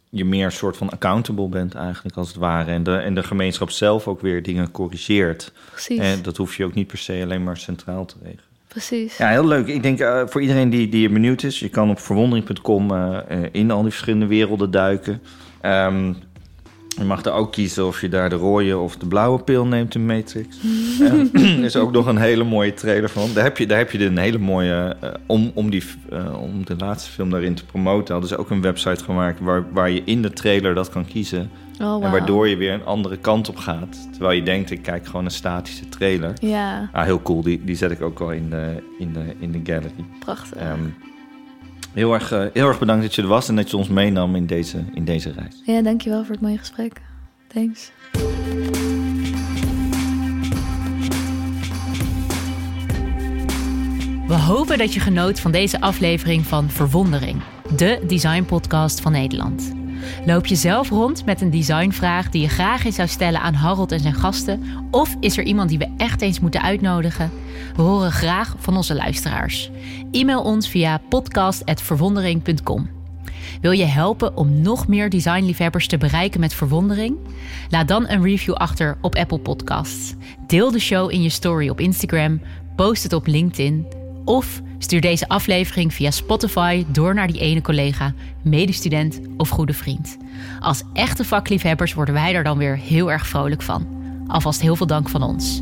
[0.10, 2.72] je meer een soort van accountable bent eigenlijk als het ware.
[2.72, 5.54] En de, en de gemeenschap zelf ook weer dingen corrigeert.
[5.72, 8.45] Precies, En dat hoef je ook niet per se alleen maar centraal te regelen.
[8.76, 9.18] Precies.
[9.18, 9.68] Ja, heel leuk.
[9.68, 13.50] Ik denk eh, voor iedereen die, die benieuwd is, je kan op verwondering.com eh, eh,
[13.52, 15.22] in al die verschillende werelden duiken.
[15.62, 16.14] Ehm,
[16.98, 19.96] je mag daar ook kiezen of je daar de rode of de blauwe pil neemt
[19.96, 20.58] in Matrix.
[21.02, 23.30] Er is ook nog een hele mooie trailer van.
[23.34, 24.96] Daar heb je, daar heb je een hele mooie.
[25.02, 28.50] eh, om, om, die, eh, om de laatste film daarin te promoten, hadden ze ook
[28.50, 31.50] een website gemaakt waar, waar je in de trailer dat kan kiezen.
[31.82, 34.08] Oh, En waardoor je weer een andere kant op gaat.
[34.12, 36.34] Terwijl je denkt, ik kijk gewoon een statische trailer.
[36.42, 37.42] Ja, Ah, heel cool.
[37.42, 40.06] Die, die zet ik ook wel in de, in de, in de gallery.
[40.20, 40.58] prachtig.
[40.58, 40.80] Ehm,
[41.96, 44.36] heel, erg, eh, heel erg bedankt dat je er was en dat je ons meenam
[44.36, 45.62] in deze, in deze reis.
[45.66, 47.02] Ja, dankjewel voor het mooie gesprek.
[47.48, 47.92] Thanks.
[54.28, 57.42] We hopen dat je genoot van deze aflevering van Verwondering,
[57.76, 59.74] de designpodcast van Nederland.
[60.26, 63.92] Loop je zelf rond met een designvraag die je graag eens zou stellen aan Harold
[63.92, 64.64] en zijn gasten?
[64.92, 67.32] Of is er iemand die we echt eens moeten uitnodigen?
[67.76, 69.72] We horen graag van onze luisteraars.
[70.12, 72.90] E-mail ons via podcast.verwondering.com.
[73.62, 77.18] Wil je helpen om nog meer designliefhebbers te bereiken met verwondering?
[77.70, 80.14] Laat dan een review achter op Apple Podcasts.
[80.48, 82.42] Deel de show in je story op Instagram,
[82.76, 83.86] post het op LinkedIn
[84.26, 90.18] of stuur deze aflevering via Spotify door naar die ene collega, medestudent of goede vriend.
[90.60, 93.88] Als echte vakliefhebbers worden wij er dan weer heel erg vrolijk van.
[94.28, 95.62] Alvast heel veel dank van ons.